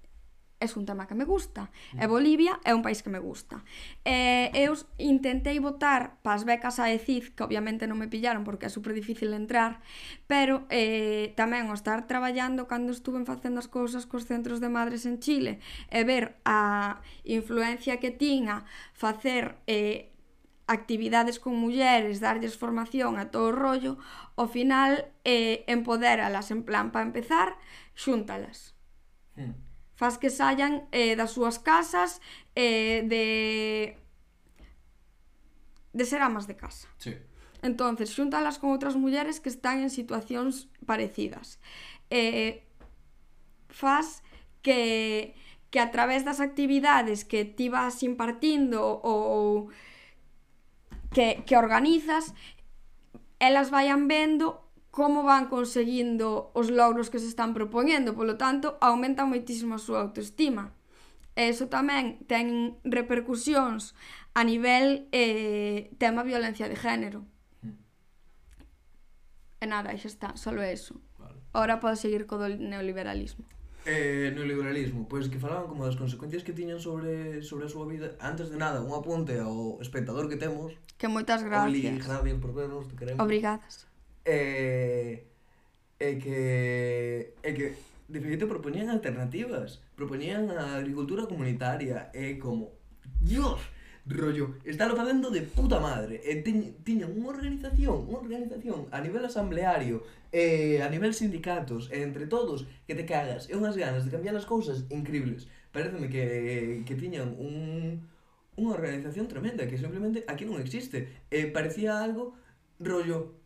é 0.60 0.68
un 0.76 0.84
tema 0.84 1.08
que 1.08 1.16
me 1.16 1.24
gusta. 1.24 1.72
E 1.96 2.04
Bolivia 2.04 2.60
é 2.68 2.76
un 2.76 2.84
país 2.84 3.00
que 3.00 3.08
me 3.08 3.18
gusta. 3.18 3.64
E 4.04 4.52
eu 4.52 4.76
intentei 5.00 5.56
votar 5.58 6.20
pas 6.20 6.44
becas 6.44 6.76
a 6.76 6.92
ECID, 6.92 7.32
que 7.32 7.42
obviamente 7.42 7.88
non 7.88 7.96
me 7.96 8.12
pillaron 8.12 8.44
porque 8.44 8.68
é 8.68 8.70
super 8.70 8.92
difícil 8.92 9.32
entrar, 9.32 9.80
pero 10.28 10.68
eh, 10.68 11.32
tamén 11.32 11.72
o 11.72 11.74
estar 11.74 12.04
traballando 12.04 12.68
cando 12.68 12.92
estuven 12.92 13.24
facendo 13.24 13.56
as 13.56 13.72
cousas 13.72 14.04
cos 14.04 14.28
centros 14.28 14.60
de 14.60 14.68
madres 14.68 15.08
en 15.08 15.16
Chile 15.18 15.64
e 15.88 16.04
ver 16.04 16.36
a 16.44 17.00
influencia 17.24 17.96
que 17.96 18.12
tiña 18.12 18.68
facer 18.92 19.56
eh, 19.64 20.12
actividades 20.68 21.40
con 21.40 21.56
mulleres, 21.56 22.20
darlles 22.20 22.54
formación 22.54 23.18
a 23.18 23.32
todo 23.32 23.50
o 23.50 23.56
rollo, 23.56 23.98
ao 24.36 24.46
final 24.46 25.10
eh, 25.24 25.64
empodéralas 25.66 26.52
en 26.54 26.62
plan 26.68 26.92
para 26.92 27.08
empezar, 27.08 27.58
xúntalas. 27.96 28.76
Hmm 29.34 29.69
faz 30.00 30.16
que 30.16 30.32
saian 30.32 30.88
eh, 30.96 31.12
das 31.12 31.36
súas 31.36 31.60
casas 31.60 32.24
eh, 32.56 33.04
de 33.04 34.00
de 35.92 36.04
ser 36.08 36.22
amas 36.22 36.46
de 36.48 36.56
casa. 36.56 36.88
Sí. 36.96 37.12
Entonces, 37.60 38.08
xúntalas 38.16 38.56
con 38.56 38.72
outras 38.72 38.96
mulleres 38.96 39.44
que 39.44 39.52
están 39.52 39.84
en 39.84 39.92
situacións 39.92 40.72
parecidas. 40.88 41.60
Eh, 42.08 42.64
faz 43.68 44.24
que 44.64 45.36
que 45.70 45.78
a 45.78 45.92
través 45.92 46.24
das 46.24 46.40
actividades 46.40 47.22
que 47.22 47.44
ti 47.44 47.68
vas 47.68 48.02
impartindo 48.02 48.80
ou, 48.82 49.70
que, 51.14 51.44
que 51.46 51.54
organizas 51.54 52.34
elas 53.38 53.70
vayan 53.70 54.08
vendo 54.08 54.66
como 54.90 55.22
van 55.22 55.46
conseguindo 55.46 56.50
os 56.52 56.70
logros 56.70 57.10
que 57.10 57.22
se 57.22 57.30
están 57.30 57.54
propoñendo, 57.54 58.14
polo 58.18 58.34
tanto, 58.34 58.74
aumenta 58.82 59.22
moitísimo 59.22 59.78
a 59.78 59.82
súa 59.82 60.02
autoestima. 60.02 60.74
E 61.38 61.46
iso 61.54 61.70
tamén 61.70 62.18
ten 62.26 62.74
repercusións 62.82 63.94
a 64.34 64.42
nivel 64.42 65.06
eh, 65.14 65.94
tema 66.02 66.26
violencia 66.26 66.66
de 66.66 66.74
género. 66.74 67.22
E 69.62 69.64
nada, 69.70 69.94
xa 69.94 70.10
está, 70.10 70.28
só 70.34 70.50
eso. 70.58 70.98
Vale. 71.22 71.38
Ora 71.54 71.78
podo 71.78 71.94
seguir 71.94 72.26
co 72.26 72.34
do 72.34 72.50
neoliberalismo. 72.50 73.46
Eh, 73.86 74.34
neoliberalismo, 74.34 75.06
pois 75.06 75.30
que 75.30 75.38
falaban 75.38 75.70
como 75.70 75.86
das 75.86 75.96
consecuencias 75.96 76.42
que 76.42 76.52
tiñan 76.52 76.82
sobre, 76.82 77.40
sobre 77.40 77.64
a 77.64 77.72
súa 77.72 77.88
vida 77.88 78.12
Antes 78.20 78.52
de 78.52 78.60
nada, 78.60 78.84
un 78.84 78.92
apunte 78.92 79.40
ao 79.40 79.80
espectador 79.80 80.28
que 80.28 80.36
temos 80.36 80.76
Que 81.00 81.08
moitas 81.08 81.40
gracias 81.40 81.64
Oli, 81.64 81.96
gracias 81.96 82.36
por 82.44 82.52
vernos, 82.52 82.84
te 82.92 82.94
queremos 83.00 83.24
Obrigadas 83.24 83.89
eh, 84.30 85.26
e 85.98 86.10
que 86.22 86.40
e 87.42 87.50
que 87.56 87.66
de 88.10 88.18
feito 88.18 88.46
propoñían 88.46 88.90
alternativas, 88.90 89.82
propoñían 89.94 90.50
a 90.50 90.78
agricultura 90.78 91.26
comunitaria, 91.30 92.10
é 92.14 92.34
como 92.42 92.74
Dios, 93.22 93.60
rollo, 94.06 94.58
está 94.64 94.88
lo 94.88 94.96
facendo 94.96 95.30
de 95.30 95.42
puta 95.42 95.78
madre. 95.78 96.20
E 96.26 96.42
teñ, 96.42 96.82
tiñan 96.82 97.14
unha 97.14 97.30
organización, 97.30 98.10
unha 98.10 98.18
organización 98.18 98.90
a 98.90 98.98
nivel 98.98 99.22
asambleario, 99.22 100.02
eh, 100.34 100.82
a 100.82 100.88
nivel 100.90 101.14
sindicatos, 101.14 101.86
e 101.94 102.02
entre 102.02 102.26
todos, 102.26 102.66
que 102.86 102.98
te 102.98 103.06
cagas, 103.06 103.46
e 103.46 103.54
unhas 103.54 103.78
ganas 103.78 104.02
de 104.02 104.10
cambiar 104.10 104.34
as 104.34 104.48
cousas 104.48 104.86
increíbles. 104.90 105.46
Pareceme 105.70 106.10
que, 106.10 106.82
que 106.82 106.94
tiñan 106.98 107.38
un, 107.38 108.02
unha 108.58 108.74
organización 108.74 109.30
tremenda 109.30 109.70
que 109.70 109.78
simplemente 109.78 110.26
aquí 110.26 110.42
non 110.42 110.58
existe. 110.58 111.06
Eh, 111.30 111.46
parecía 111.46 112.02
algo 112.02 112.34
rollo 112.82 113.39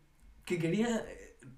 que 0.44 0.58
quería... 0.58 1.04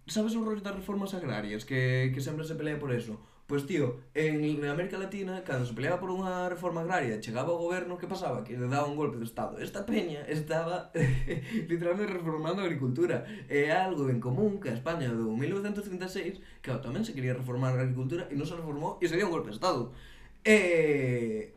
Sabes 0.07 0.39
o 0.39 0.45
rollo 0.47 0.63
das 0.63 0.75
reformas 0.75 1.15
agrarias 1.19 1.67
que, 1.67 2.15
que 2.15 2.21
sempre 2.23 2.47
se 2.47 2.55
pelea 2.55 2.79
por 2.79 2.95
eso? 2.95 3.19
Pois 3.47 3.63
pues, 3.63 3.69
tío, 3.69 4.01
en 4.15 4.65
América 4.65 4.99
Latina, 4.99 5.45
cando 5.45 5.65
se 5.65 5.73
peleaba 5.73 6.03
por 6.03 6.11
unha 6.11 6.51
reforma 6.51 6.83
agraria, 6.83 7.23
chegaba 7.23 7.55
o 7.55 7.63
goberno, 7.63 7.95
que 7.95 8.11
pasaba? 8.11 8.43
Que 8.43 8.59
le 8.59 8.67
daba 8.67 8.91
un 8.91 8.99
golpe 8.99 9.23
de 9.23 9.27
estado. 9.31 9.63
Esta 9.63 9.87
peña 9.87 10.27
estaba 10.27 10.91
literalmente 11.71 12.11
reformando 12.11 12.59
a 12.59 12.67
agricultura. 12.67 13.23
É 13.47 13.71
algo 13.71 14.11
en 14.11 14.19
común 14.19 14.59
que 14.59 14.75
a 14.75 14.75
España 14.75 15.15
do 15.15 15.31
1936, 15.31 16.43
que 16.59 16.75
tamén 16.83 17.07
se 17.07 17.15
quería 17.15 17.39
reformar 17.39 17.79
a 17.79 17.87
agricultura 17.87 18.27
e 18.27 18.35
non 18.35 18.51
se 18.51 18.59
reformou 18.59 18.99
e 18.99 19.07
sería 19.07 19.31
un 19.31 19.35
golpe 19.39 19.55
de 19.55 19.59
estado. 19.63 19.95
E... 20.43 21.55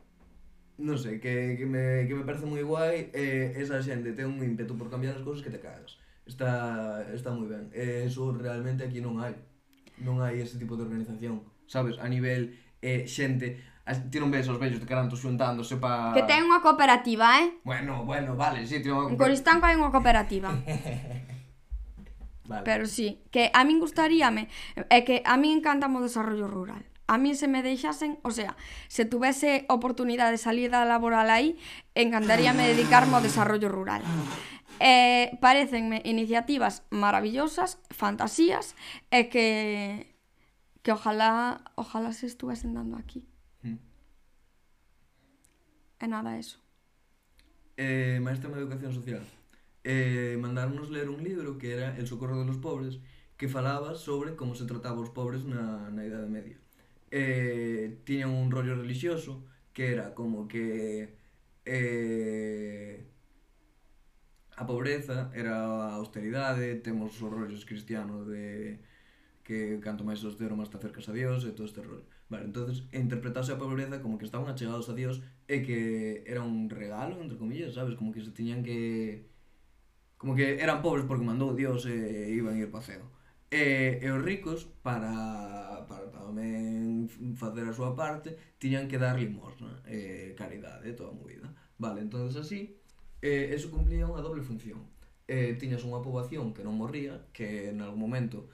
Non 0.78 1.02
sei, 1.02 1.18
que, 1.18 1.58
que, 1.58 1.66
me, 1.66 2.06
que 2.06 2.14
me 2.14 2.22
parece 2.22 2.46
moi 2.46 2.62
guai, 2.62 3.10
e 3.18 3.58
esa 3.58 3.82
xente 3.82 4.14
ten 4.14 4.30
un 4.30 4.46
ímpetu 4.46 4.78
por 4.78 4.94
cambiar 4.94 5.18
as 5.18 5.26
cousas 5.26 5.42
que 5.42 5.50
te 5.50 5.58
cagas. 5.58 5.98
Está, 6.30 7.02
está 7.10 7.34
moi 7.34 7.50
ben. 7.50 7.74
E 7.74 8.06
eso 8.06 8.30
realmente 8.30 8.86
aquí 8.86 9.02
non 9.02 9.18
hai. 9.18 9.34
Non 10.06 10.22
hai 10.22 10.38
ese 10.38 10.62
tipo 10.62 10.78
de 10.78 10.86
organización. 10.86 11.42
Sabes, 11.66 11.98
a 11.98 12.06
nivel 12.06 12.54
eh, 12.86 13.10
xente... 13.10 13.66
Ti 13.90 14.22
non 14.22 14.30
ves 14.30 14.46
os 14.46 14.62
vellos 14.62 14.78
de 14.78 14.86
Caranto 14.86 15.18
xuntándose 15.18 15.82
pa... 15.82 16.14
Que 16.14 16.22
ten 16.22 16.46
unha 16.46 16.62
cooperativa, 16.62 17.42
eh? 17.42 17.58
Bueno, 17.66 18.06
bueno, 18.06 18.38
vale, 18.38 18.62
sí, 18.70 18.78
ten 18.78 18.94
unha 18.94 19.10
cooperativa. 19.10 19.18
En 19.18 19.24
Coristanco 19.26 19.66
hai 19.66 19.74
unha 19.74 19.90
cooperativa. 19.90 20.50
vale. 22.54 22.62
Pero 22.62 22.86
sí, 22.86 23.26
que 23.34 23.50
a 23.50 23.66
min 23.66 23.82
gustaríame... 23.82 24.46
É 24.94 25.02
que 25.02 25.26
a 25.26 25.34
min 25.42 25.58
encanta 25.58 25.90
o 25.90 26.06
desarrollo 26.06 26.46
rural 26.46 26.86
a 27.10 27.18
min 27.18 27.34
se 27.34 27.50
me 27.50 27.66
deixasen, 27.66 28.22
o 28.22 28.30
sea, 28.30 28.54
se 28.86 29.02
tuvese 29.04 29.66
oportunidade 29.66 30.38
de 30.38 30.38
salida 30.38 30.86
laboral 30.86 31.34
aí, 31.34 31.58
encantaríame 31.98 32.70
dedicarme 32.70 33.18
ao 33.18 33.26
desarrollo 33.26 33.66
rural 33.66 34.06
eh, 34.80 35.38
parecenme 35.42 36.02
iniciativas 36.06 36.84
maravillosas, 36.90 37.80
fantasías, 37.92 38.76
e 39.12 39.30
que 39.30 40.10
que 40.82 40.92
ojalá, 40.92 41.64
ojalá 41.76 42.14
se 42.14 42.26
estuvesen 42.26 42.74
dando 42.74 42.98
aquí. 42.98 43.28
Mm. 43.64 43.78
E 46.00 46.08
nada, 46.08 46.40
eso. 46.40 46.60
Eh, 47.78 48.20
maestra 48.22 48.50
de 48.50 48.60
Educación 48.60 48.94
Social, 48.94 49.24
eh, 49.84 50.38
mandarnos 50.40 50.90
ler 50.90 51.10
un 51.10 51.24
libro 51.24 51.58
que 51.58 51.74
era 51.74 51.98
El 51.98 52.08
socorro 52.08 52.40
de 52.40 52.46
los 52.46 52.58
pobres, 52.58 53.00
que 53.38 53.48
falaba 53.48 53.96
sobre 53.96 54.36
como 54.36 54.56
se 54.56 54.66
trataba 54.66 55.00
os 55.00 55.10
pobres 55.10 55.46
na, 55.46 55.90
na 55.92 56.06
Idade 56.06 56.28
Media. 56.28 56.58
Eh, 57.12 58.00
tiñan 58.04 58.30
un 58.30 58.52
rollo 58.52 58.76
religioso 58.76 59.44
que 59.74 59.94
era 59.94 60.14
como 60.14 60.48
que 60.48 61.16
eh, 61.66 63.08
a 64.60 64.68
pobreza 64.68 65.32
era 65.32 65.56
a 65.56 65.96
austeridade, 65.96 66.84
temos 66.84 67.16
os 67.16 67.32
rollos 67.32 67.64
cristianos 67.64 68.28
de 68.28 68.84
que 69.48 69.80
canto 69.80 70.04
máis 70.04 70.20
austero 70.20 70.60
máis 70.60 70.68
te 70.68 70.76
acercas 70.76 71.08
a 71.08 71.16
Dios 71.16 71.48
e 71.48 71.56
todo 71.56 71.64
este 71.64 71.80
rollo. 71.80 72.04
Vale, 72.28 72.46
entonces 72.46 72.84
interpretase 72.92 73.56
a 73.56 73.58
pobreza 73.58 74.04
como 74.04 74.20
que 74.20 74.28
estaban 74.28 74.52
achegados 74.52 74.92
a 74.92 74.94
Dios 74.94 75.24
e 75.48 75.64
que 75.64 75.80
era 76.28 76.44
un 76.44 76.68
regalo, 76.68 77.24
entre 77.24 77.40
comillas, 77.40 77.74
sabes? 77.74 77.96
Como 77.96 78.12
que 78.12 78.22
se 78.22 78.36
tiñan 78.36 78.62
que... 78.62 79.32
Como 80.20 80.36
que 80.36 80.60
eran 80.60 80.84
pobres 80.84 81.08
porque 81.08 81.24
mandou 81.24 81.56
Dios 81.56 81.88
e 81.88 82.36
iban 82.36 82.60
ir 82.60 82.68
paseo. 82.68 83.08
E, 83.50 84.04
e 84.04 84.08
os 84.12 84.22
ricos, 84.22 84.68
para, 84.84 85.88
para 85.88 86.12
tamén 86.12 87.08
facer 87.40 87.66
a 87.66 87.74
súa 87.74 87.96
parte, 87.96 88.36
tiñan 88.60 88.92
que 88.92 89.02
dar 89.02 89.18
limosna, 89.18 89.82
e 89.88 90.36
caridade, 90.36 90.94
toda 90.94 91.10
a 91.10 91.18
movida. 91.18 91.50
Vale, 91.80 92.04
entonces 92.04 92.36
así, 92.38 92.79
eh, 93.22 93.52
eso 93.54 93.72
cumplía 93.72 94.08
unha 94.08 94.24
doble 94.24 94.42
función. 94.42 94.86
Eh, 95.30 95.54
tiñas 95.62 95.86
unha 95.86 96.02
poboación 96.02 96.58
que 96.58 96.66
non 96.66 96.74
morría, 96.74 97.22
que 97.36 97.70
en 97.70 97.86
algún 97.86 98.02
momento 98.02 98.50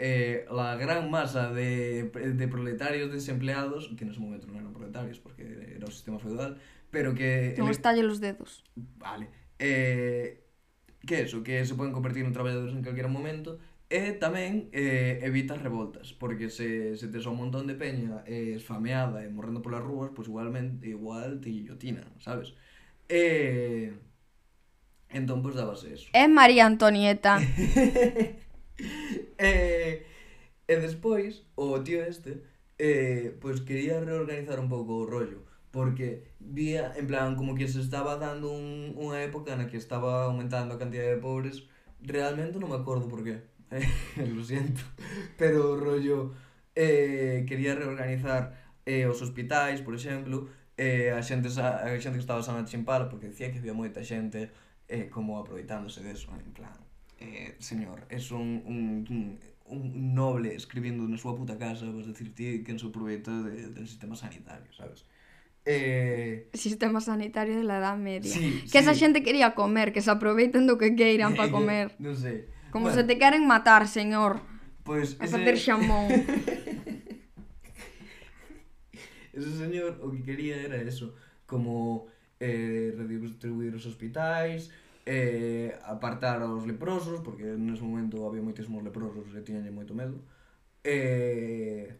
eh, 0.00 0.46
la 0.48 0.76
gran 0.76 1.10
masa 1.10 1.52
de, 1.52 2.08
de 2.08 2.46
proletarios 2.48 3.12
desempleados, 3.12 3.92
que 3.98 4.04
en 4.04 4.10
ese 4.14 4.22
momento 4.22 4.46
non 4.48 4.62
eran 4.62 4.72
proletarios 4.72 5.20
porque 5.20 5.76
era 5.76 5.84
un 5.84 5.92
sistema 5.92 6.16
feudal, 6.16 6.56
pero 6.88 7.12
que... 7.12 7.52
Que 7.52 7.60
vos 7.60 7.82
talle 7.82 8.00
los 8.06 8.22
dedos. 8.22 8.64
Vale. 8.96 9.28
Eh, 9.58 10.40
que 11.04 11.26
eso, 11.28 11.42
que 11.42 11.64
se 11.64 11.74
poden 11.74 11.92
convertir 11.92 12.24
en 12.24 12.32
traballadores 12.32 12.72
en 12.72 12.80
calquera 12.80 13.12
momento, 13.12 13.60
e 13.90 14.14
tamén 14.16 14.70
eh, 14.70 15.18
evita 15.26 15.58
revoltas, 15.58 16.14
porque 16.14 16.46
se, 16.46 16.94
se 16.94 17.10
tes 17.10 17.26
un 17.26 17.42
montón 17.42 17.66
de 17.66 17.74
peña 17.74 18.22
eh, 18.22 18.54
esfameada 18.54 19.26
e 19.26 19.28
morrendo 19.28 19.66
polas 19.66 19.82
rúas, 19.82 20.14
pois 20.14 20.24
pues 20.24 20.26
igualmente, 20.30 20.86
igual 20.86 21.42
te 21.42 21.50
guillotina, 21.50 22.06
sabes? 22.22 22.54
Eh, 23.10 23.90
Entón, 25.12 25.42
pois, 25.42 25.58
dábase 25.58 25.92
eso. 25.92 26.06
É 26.14 26.28
María 26.30 26.66
Antonieta. 26.66 27.42
e, 27.42 28.38
eh, 29.38 30.06
e 30.70 30.74
despois, 30.78 31.42
o 31.58 31.82
tío 31.82 32.02
este, 32.06 32.42
eh, 32.78 33.34
pois, 33.42 33.60
quería 33.66 33.98
reorganizar 33.98 34.62
un 34.62 34.70
pouco 34.70 35.02
o 35.02 35.06
rollo. 35.06 35.42
Porque 35.70 36.34
vía, 36.38 36.94
en 36.96 37.06
plan, 37.06 37.34
como 37.34 37.54
que 37.54 37.66
se 37.68 37.80
estaba 37.80 38.16
dando 38.16 38.50
un, 38.50 38.94
unha 38.98 39.22
época 39.22 39.54
na 39.54 39.66
que 39.66 39.78
estaba 39.78 40.26
aumentando 40.26 40.74
a 40.74 40.80
cantidad 40.82 41.06
de 41.06 41.18
pobres. 41.18 41.66
Realmente 42.02 42.58
non 42.62 42.70
me 42.70 42.78
acordo 42.78 43.10
por 43.10 43.22
qué. 43.26 43.42
Lo 44.34 44.42
siento. 44.42 44.82
Pero 45.38 45.74
o 45.74 45.78
rollo 45.78 46.34
eh, 46.74 47.46
quería 47.46 47.74
reorganizar 47.74 48.54
eh, 48.86 49.06
os 49.06 49.22
hospitais, 49.22 49.82
por 49.82 49.94
exemplo, 49.94 50.50
eh, 50.78 51.10
a 51.14 51.22
xente, 51.22 51.50
a 51.60 51.86
xente 51.98 52.18
que 52.18 52.26
estaba 52.26 52.42
sana 52.42 52.62
de 52.62 52.70
chimpala, 52.70 53.10
porque 53.10 53.30
decía 53.30 53.50
que 53.50 53.58
había 53.58 53.74
moita 53.74 54.02
xente 54.02 54.50
eh, 54.90 55.06
como 55.08 55.38
aproveitándose 55.38 56.02
deso, 56.02 56.34
en 56.34 56.50
plan, 56.52 56.74
eh, 57.22 57.54
señor, 57.62 58.04
es 58.10 58.34
un, 58.34 58.62
un, 58.66 59.06
un 59.08 59.38
un 59.70 60.14
noble 60.14 60.54
escribindo 60.54 61.06
na 61.06 61.16
súa 61.16 61.38
puta 61.38 61.54
casa, 61.54 61.86
vas 61.94 62.10
decir 62.10 62.34
ti 62.34 62.66
que 62.66 62.74
se 62.74 62.86
aproveita 62.86 63.30
de, 63.46 63.70
del 63.70 63.86
sistema 63.86 64.18
sanitario, 64.18 64.66
sabes? 64.74 65.06
Eh... 65.64 66.50
Sistema 66.54 67.00
sanitario 67.00 67.56
de 67.56 67.64
la 67.64 67.78
Edad 67.78 67.96
Media. 67.96 68.30
Sí, 68.30 68.62
que 68.66 68.68
sí. 68.68 68.78
esa 68.78 68.94
xente 68.94 69.22
quería 69.22 69.54
comer, 69.54 69.94
que 69.94 70.02
se 70.02 70.10
aproveiten 70.10 70.66
do 70.66 70.74
que 70.76 70.98
queiran 70.98 71.38
para 71.38 71.54
comer. 71.56 71.94
non 72.02 72.18
sei. 72.18 72.50
Como 72.74 72.90
bueno. 72.90 72.98
se 72.98 73.06
te 73.06 73.14
queren 73.18 73.46
matar, 73.46 73.86
señor. 73.86 74.42
Pois 74.82 75.14
pues, 75.14 75.30
ese... 75.30 75.38
a 75.38 75.54
xamón. 75.54 76.10
ese 79.38 79.50
señor 79.54 80.02
o 80.02 80.10
que 80.10 80.26
quería 80.26 80.58
era 80.58 80.82
eso, 80.82 81.14
como 81.46 82.10
eh, 82.40 82.96
redistribuir 82.96 83.76
os 83.76 83.84
hospitais, 83.84 84.72
eh, 85.04 85.78
apartar 85.84 86.42
aos 86.42 86.64
leprosos, 86.66 87.20
porque 87.20 87.44
nese 87.56 87.84
momento 87.84 88.24
había 88.24 88.42
moitísimos 88.42 88.80
leprosos 88.80 89.28
e 89.36 89.40
tiñanlle 89.44 89.70
moito 89.70 89.92
medo. 89.92 90.24
Eh... 90.82 91.94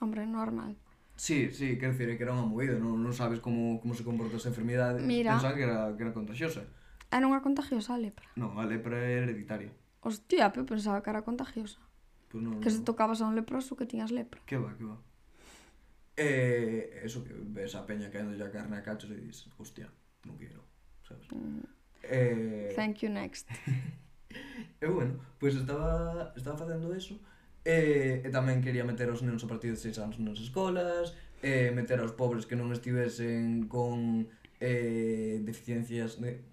Hombre, 0.00 0.24
normal. 0.24 0.74
Sí, 1.16 1.52
sí, 1.52 1.78
quero 1.78 1.92
dicir 1.92 2.16
que 2.16 2.24
era 2.24 2.34
unha 2.34 2.48
movida, 2.48 2.74
non, 2.80 2.98
non 2.98 3.14
sabes 3.14 3.38
como, 3.38 3.78
como 3.78 3.94
se 3.94 4.02
comporta 4.02 4.40
esa 4.40 4.50
enfermidade. 4.50 4.98
Mira. 5.04 5.38
Pensaba 5.38 5.54
que 5.54 5.62
era, 5.62 5.94
que 5.94 6.02
era 6.02 6.16
contagiosa. 6.16 6.66
Ah, 7.14 7.22
era 7.22 7.30
unha 7.30 7.38
contagiosa 7.38 7.94
a 7.94 8.00
lepra. 8.00 8.26
Non, 8.34 8.58
a 8.58 8.66
lepra 8.66 8.98
é 8.98 9.22
hereditaria. 9.22 9.70
Hostia, 10.02 10.50
pero 10.50 10.66
pensaba 10.66 10.98
que 11.04 11.10
era 11.14 11.22
contagiosa. 11.22 11.78
Pues 12.32 12.42
non, 12.42 12.58
que 12.58 12.66
non. 12.72 12.74
se 12.74 12.82
tocabas 12.82 13.22
a 13.22 13.30
un 13.30 13.38
leproso 13.38 13.78
que 13.78 13.86
tiñas 13.86 14.10
lepra. 14.10 14.42
Que 14.42 14.58
va, 14.58 14.74
que 14.74 14.82
va. 14.82 14.98
E 16.14 17.02
eso 17.02 17.26
que 17.26 17.34
ves 17.34 17.74
a 17.74 17.82
peña 17.82 18.10
caendo 18.10 18.38
a 18.38 18.50
carne 18.50 18.78
a 18.78 18.86
cachos 18.86 19.10
e 19.10 19.18
dices, 19.18 19.50
hostia, 19.58 19.90
non 20.22 20.38
quero, 20.38 20.62
sabes? 21.02 21.26
Mm. 21.34 21.66
Eh... 22.06 22.72
Thank 22.78 23.02
you 23.02 23.10
next. 23.10 23.50
e 24.80 24.86
eh, 24.86 24.90
bueno, 24.90 25.18
pois 25.38 25.54
pues 25.54 25.62
estaba, 25.62 26.32
estaba 26.36 26.56
facendo 26.56 26.94
eso 26.94 27.18
eh, 27.64 28.22
e, 28.22 28.28
e 28.28 28.30
tamén 28.30 28.60
quería 28.60 28.84
eh, 28.84 28.88
meter 28.88 29.08
os 29.08 29.24
nenos 29.24 29.42
a 29.42 29.48
partir 29.48 29.72
de 29.72 29.80
6 29.80 29.96
anos 29.98 30.16
nas 30.20 30.38
escolas 30.38 31.16
e 31.40 31.72
meter 31.72 31.98
aos 32.00 32.12
pobres 32.12 32.44
que 32.44 32.54
non 32.54 32.70
estivesen 32.70 33.66
con 33.66 34.28
eh, 34.60 35.40
deficiencias 35.42 36.20
de, 36.20 36.44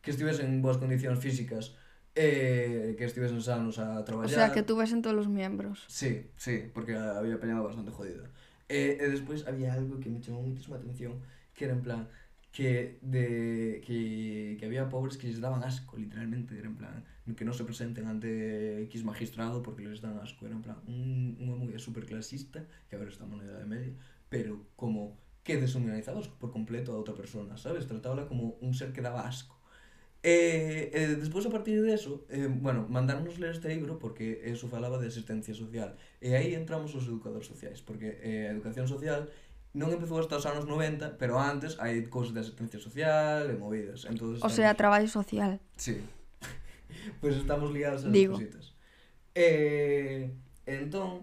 que 0.00 0.10
estivesen 0.10 0.48
en 0.48 0.64
boas 0.64 0.80
condicións 0.80 1.20
físicas 1.20 1.76
eh, 2.16 2.96
que 2.96 3.04
estivesen 3.04 3.44
sanos 3.44 3.76
a 3.76 4.00
traballar. 4.04 4.32
O 4.32 4.34
sea, 4.34 4.52
que 4.52 4.64
tú 4.64 4.80
ves 4.80 4.92
en 4.92 5.04
todos 5.04 5.28
os 5.28 5.28
miembros. 5.28 5.84
Sí, 5.88 6.32
sí, 6.36 6.64
porque 6.72 6.96
había 6.96 7.36
peñado 7.36 7.68
bastante 7.68 7.92
jodida. 7.92 8.32
E, 8.68 8.98
e 8.98 9.06
despois 9.14 9.46
había 9.46 9.74
algo 9.74 10.00
que 10.02 10.10
me 10.10 10.20
chamou 10.20 10.42
muitísima 10.42 10.76
atención, 10.76 11.22
que 11.54 11.64
era 11.66 11.74
en 11.74 11.82
plan 11.86 12.02
que 12.50 12.98
de 13.02 13.82
que, 13.84 14.56
que 14.58 14.66
había 14.66 14.88
pobres 14.88 15.16
que 15.18 15.28
lles 15.28 15.40
daban 15.40 15.62
asco, 15.62 15.96
literalmente, 15.96 16.58
era 16.58 16.66
en 16.66 16.76
plan 16.76 17.04
que 17.36 17.44
non 17.44 17.54
se 17.54 17.66
presenten 17.68 18.06
ante 18.08 18.82
X 18.88 19.04
magistrado 19.04 19.62
porque 19.62 19.84
les 19.84 20.00
dan 20.00 20.16
asco, 20.18 20.46
era 20.48 20.56
en 20.56 20.64
plan 20.64 20.78
un, 20.88 21.36
unha 21.42 21.56
movida 21.58 21.78
super 21.78 22.06
clasista, 22.06 22.64
que 22.88 22.94
a 22.96 23.00
ver, 23.02 23.10
estamos 23.12 23.36
na 23.38 23.46
idade 23.46 23.66
media, 23.68 23.92
pero 24.32 24.72
como 24.74 25.20
que 25.44 25.60
deshumanizabas 25.60 26.26
por 26.28 26.50
completo 26.50 26.90
a 26.90 26.98
outra 26.98 27.14
persona, 27.14 27.54
sabes? 27.60 27.86
Tratábala 27.86 28.26
como 28.26 28.58
un 28.62 28.72
ser 28.74 28.90
que 28.94 29.04
daba 29.04 29.28
asco. 29.28 29.55
E, 30.26 30.90
e 30.90 31.14
despois 31.22 31.46
a 31.46 31.50
partir 31.54 31.78
de 31.78 31.94
eso, 31.94 32.26
eh, 32.28 32.50
bueno, 32.50 32.90
mandarnos 32.90 33.38
ler 33.38 33.54
este 33.54 33.68
libro 33.70 33.96
porque 33.96 34.42
eso 34.42 34.66
falaba 34.66 34.98
de 34.98 35.06
asistencia 35.06 35.54
social. 35.54 35.94
E 36.18 36.34
aí 36.34 36.58
entramos 36.58 36.90
os 36.98 37.06
educadores 37.06 37.46
sociais, 37.46 37.78
porque 37.78 38.18
eh, 38.26 38.50
a 38.50 38.52
educación 38.58 38.90
social 38.90 39.30
non 39.70 39.94
empezou 39.94 40.18
hasta 40.18 40.34
os 40.34 40.42
anos 40.50 40.66
90, 40.66 41.14
pero 41.14 41.38
antes 41.38 41.78
hai 41.78 42.02
cousas 42.10 42.34
de 42.34 42.42
asistencia 42.42 42.82
social 42.82 43.46
e 43.46 43.54
movidas. 43.54 44.02
Entonces, 44.10 44.42
o 44.42 44.50
sea, 44.50 44.74
traballo 44.74 45.06
social. 45.06 45.62
Sí. 45.78 46.02
pois 47.22 47.38
pues 47.38 47.46
estamos 47.46 47.70
ligados 47.70 48.02
a 48.02 48.10
esas 48.10 48.26
cositas. 48.26 48.74
E, 49.30 49.46
eh, 49.46 50.82
entón, 50.82 51.22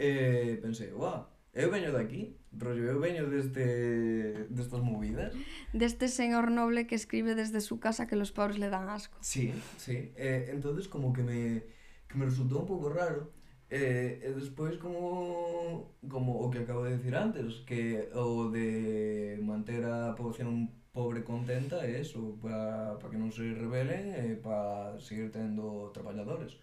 eh, 0.00 0.56
pensei, 0.56 0.88
guau, 0.88 1.28
Eu 1.52 1.70
veño 1.70 1.92
daqui, 1.92 2.36
rollo, 2.50 2.84
eu 2.88 2.98
veño 2.98 3.28
deste 3.28 4.48
destas 4.48 4.80
movidas. 4.80 5.36
Deste 5.76 6.08
señor 6.08 6.50
noble 6.50 6.86
que 6.88 6.96
escribe 6.96 7.34
desde 7.34 7.60
su 7.60 7.78
casa 7.78 8.06
que 8.06 8.16
los 8.16 8.32
pobres 8.32 8.58
le 8.58 8.70
dan 8.70 8.88
asco. 8.88 9.18
Sí, 9.20 9.52
sí. 9.76 10.12
Eh, 10.16 10.48
entonces 10.48 10.88
como 10.88 11.12
que 11.12 11.22
me 11.22 11.64
que 12.08 12.16
me 12.16 12.24
resultou 12.24 12.60
un 12.60 12.66
pouco 12.66 12.88
raro 12.88 13.32
Eh, 13.74 14.20
e 14.20 14.30
despois 14.36 14.76
como 14.76 15.96
como 16.04 16.44
o 16.44 16.50
que 16.52 16.60
acabo 16.60 16.84
de 16.84 17.00
decir 17.00 17.16
antes, 17.16 17.64
que 17.64 18.12
o 18.12 18.52
de 18.52 19.40
manter 19.40 19.80
a 19.88 20.12
población 20.12 20.68
pobre 20.92 21.24
contenta 21.24 21.80
é 21.80 22.04
eso, 22.04 22.36
para 22.36 23.00
pa 23.00 23.08
que 23.08 23.16
non 23.16 23.32
se 23.32 23.48
rebelen 23.56 24.12
e 24.12 24.36
para 24.36 25.00
seguir 25.00 25.32
tendo 25.32 25.88
traballadores. 25.96 26.60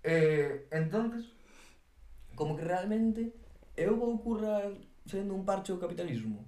Eh, 0.00 0.64
entonces 0.72 1.36
como 2.32 2.56
que 2.56 2.64
realmente 2.64 3.36
eu 3.78 3.94
vou 3.96 4.18
currar 4.18 4.74
sendo 5.06 5.34
un 5.34 5.46
parche 5.46 5.72
do 5.72 5.78
capitalismo? 5.78 6.44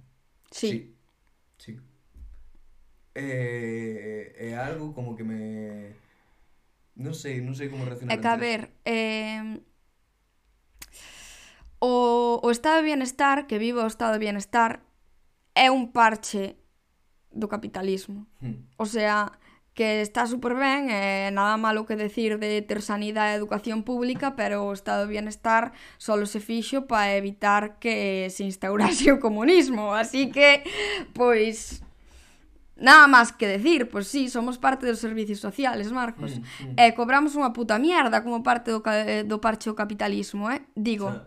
Sí. 0.51 0.93
Sí. 1.57 1.79
sí. 1.79 1.79
É, 3.15 4.35
é 4.37 4.49
algo 4.55 4.93
como 4.93 5.15
que 5.15 5.23
me... 5.23 5.95
Non 6.99 7.15
sei, 7.15 7.39
non 7.39 7.55
sei 7.55 7.71
como 7.71 7.87
reaccionar. 7.87 8.11
É 8.13 8.19
que, 8.19 8.27
a 8.27 8.35
ver, 8.35 8.75
eh, 8.83 9.63
o, 11.79 12.43
o 12.43 12.49
estado 12.51 12.83
de 12.83 12.91
bienestar, 12.91 13.47
que 13.47 13.57
vive 13.57 13.79
o 13.79 13.87
estado 13.87 14.13
de 14.13 14.21
bienestar, 14.21 14.83
é 15.55 15.71
un 15.71 15.95
parche 15.95 16.59
do 17.31 17.47
capitalismo. 17.47 18.27
Hmm. 18.43 18.67
O 18.77 18.85
sea, 18.85 19.31
que 19.81 20.01
está 20.01 20.27
super 20.27 20.53
ben, 20.53 20.91
eh, 20.91 21.31
nada 21.33 21.57
malo 21.57 21.87
que 21.87 21.95
decir 21.95 22.37
de 22.37 22.61
ter 22.61 22.85
sanidade 22.85 23.33
e 23.33 23.41
educación 23.41 23.81
pública, 23.81 24.37
pero 24.37 24.69
o 24.69 24.77
estado 24.77 25.09
de 25.09 25.17
bienestar 25.17 25.73
solo 25.97 26.29
se 26.29 26.37
fixo 26.37 26.85
para 26.85 27.17
evitar 27.17 27.81
que 27.81 28.29
se 28.29 28.45
instaurase 28.45 29.09
o 29.15 29.17
comunismo, 29.17 29.97
así 29.97 30.29
que, 30.29 30.61
pois... 31.17 31.81
Nada 32.77 33.05
máis 33.09 33.33
que 33.33 33.45
decir, 33.45 33.89
pois 33.89 34.05
sí, 34.05 34.29
somos 34.29 34.61
parte 34.61 34.85
dos 34.85 35.01
servicios 35.01 35.41
sociales, 35.41 35.89
Marcos. 35.93 36.37
Mm, 36.37 36.73
mm. 36.73 36.75
E 36.81 36.93
cobramos 36.97 37.33
unha 37.33 37.49
puta 37.49 37.77
mierda 37.81 38.21
como 38.21 38.45
parte 38.45 38.69
do, 38.73 38.81
eh, 38.85 39.21
do 39.25 39.41
parche 39.41 39.69
do 39.69 39.77
capitalismo, 39.77 40.49
eh? 40.49 40.65
Digo, 40.73 41.09
xa. 41.09 41.25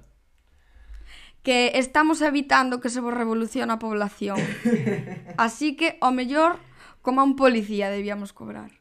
que 1.46 1.78
estamos 1.78 2.22
evitando 2.22 2.82
que 2.82 2.90
se 2.90 2.98
vos 2.98 3.14
revolucione 3.14 3.70
a 3.70 3.82
población. 3.82 4.38
Así 5.38 5.78
que, 5.78 5.94
o 6.02 6.10
mellor, 6.10 6.58
Como 7.04 7.20
a 7.20 7.24
un 7.24 7.36
policía 7.36 7.90
debíamos 7.90 8.32
cobrar. 8.32 8.72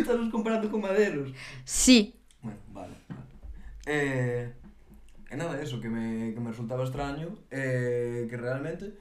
Estamos 0.00 0.30
comparando 0.32 0.70
con 0.70 0.80
maderos. 0.80 1.34
Sí. 1.64 2.14
Bueno, 2.40 2.58
vale. 2.72 2.94
vale. 3.08 3.20
Eh, 3.84 4.54
e 5.28 5.36
nada, 5.36 5.60
eso, 5.60 5.76
que 5.84 5.90
me, 5.92 6.32
que 6.32 6.40
me 6.40 6.48
resultaba 6.48 6.88
extraño, 6.88 7.36
eh, 7.50 8.24
que 8.24 8.36
realmente, 8.40 8.96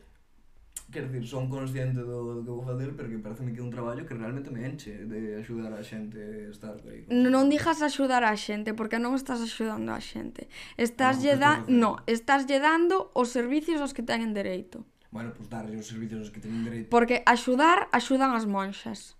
quero 0.92 1.08
dicir, 1.08 1.32
son 1.32 1.48
consciente 1.48 2.04
do, 2.04 2.44
do 2.44 2.44
que 2.44 2.52
vou 2.52 2.68
fazer, 2.68 2.92
pero 2.92 3.08
que 3.08 3.16
parece 3.24 3.48
que 3.48 3.62
é 3.62 3.64
un 3.64 3.72
traballo 3.72 4.04
que 4.04 4.20
realmente 4.20 4.52
me 4.52 4.68
enche 4.68 5.08
de 5.08 5.40
axudar 5.40 5.72
a 5.72 5.80
xente 5.80 6.20
a 6.20 6.52
estar 6.52 6.76
aí. 6.92 7.08
Con... 7.08 7.24
Non 7.24 7.48
dijas 7.48 7.80
axudar 7.80 8.28
a 8.28 8.36
xente, 8.36 8.76
porque 8.76 9.00
non 9.00 9.16
estás 9.16 9.40
axudando 9.40 9.96
a 9.96 10.04
xente. 10.04 10.52
Estás 10.76 11.16
no, 11.16 11.24
lle 11.24 11.40
da... 11.40 11.64
No, 11.72 12.04
estás 12.04 12.44
lle 12.52 12.60
dando 12.60 13.16
os 13.16 13.32
servicios 13.32 13.80
aos 13.80 13.96
que 13.96 14.04
teñen 14.04 14.36
dereito. 14.36 14.84
Bueno, 15.12 15.34
pues 15.34 15.50
darlle 15.50 15.78
os 15.78 15.88
servizos 15.88 16.32
que 16.32 16.42
teñen 16.42 16.66
dereito. 16.66 16.90
Porque 16.90 17.24
axudar, 17.26 17.88
axudan 17.92 18.34
as 18.34 18.46
monxas. 18.46 19.16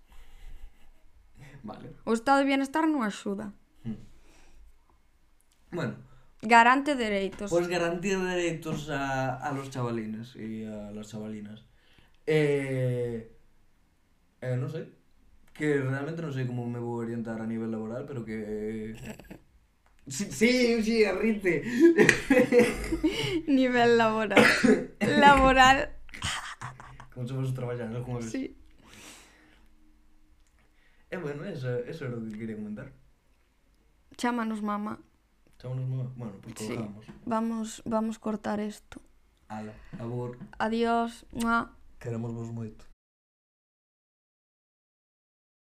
Vale. 1.66 1.90
O 2.04 2.14
estado 2.14 2.42
de 2.42 2.48
bienestar 2.48 2.86
non 2.86 3.02
axuda. 3.02 3.50
Hmm. 3.82 3.98
Bueno. 5.74 5.94
Garante 6.42 6.94
dereitos. 6.94 7.50
Pois 7.50 7.66
pues 7.66 7.72
garantir 7.72 8.18
dereitos 8.20 8.86
a, 8.92 9.34
a 9.40 9.50
los 9.50 9.72
chavalines 9.72 10.36
e 10.36 10.68
a 10.68 10.94
las 10.94 11.10
chavalinas. 11.10 11.66
Eh, 12.26 13.32
eh, 14.42 14.56
non 14.58 14.70
sei. 14.70 14.92
Que 15.56 15.80
realmente 15.80 16.22
non 16.22 16.30
sei 16.30 16.44
como 16.46 16.68
me 16.68 16.78
vou 16.78 17.02
orientar 17.02 17.40
a 17.42 17.48
nivel 17.48 17.72
laboral, 17.72 18.04
pero 18.04 18.22
que... 18.22 18.36
Eh, 18.36 18.94
Sí, 20.08 20.24
sí, 20.30 20.74
un 20.76 20.84
cigarrite. 20.84 21.64
Nivel 23.48 23.98
laboral. 23.98 24.44
laboral. 25.00 25.90
Como 27.12 27.26
somos 27.26 27.48
os 27.48 27.54
traballadores, 27.54 28.04
como? 28.04 28.22
Sí. 28.22 28.56
E 31.10 31.16
eh, 31.16 31.18
bueno, 31.18 31.44
eso, 31.44 31.70
eso 31.86 32.04
era 32.06 32.16
o 32.16 32.22
que 32.22 32.38
quería 32.38 32.56
comentar. 32.56 32.92
Chámanos 34.16 34.62
mamá. 34.62 34.98
Chámanos 35.58 35.88
mamá. 35.88 36.12
Bueno, 36.14 36.34
pues 36.42 36.54
colgamos. 36.54 37.04
Sí. 37.04 37.12
Vamos, 37.24 37.82
vamos 37.84 38.18
cortar 38.18 38.60
esto. 38.60 39.00
Ala, 39.48 39.72
abor. 39.98 40.38
Adiós. 40.58 41.26
Mua. 41.32 41.74
Queremos 41.98 42.34
vos 42.34 42.52
moito. 42.52 42.84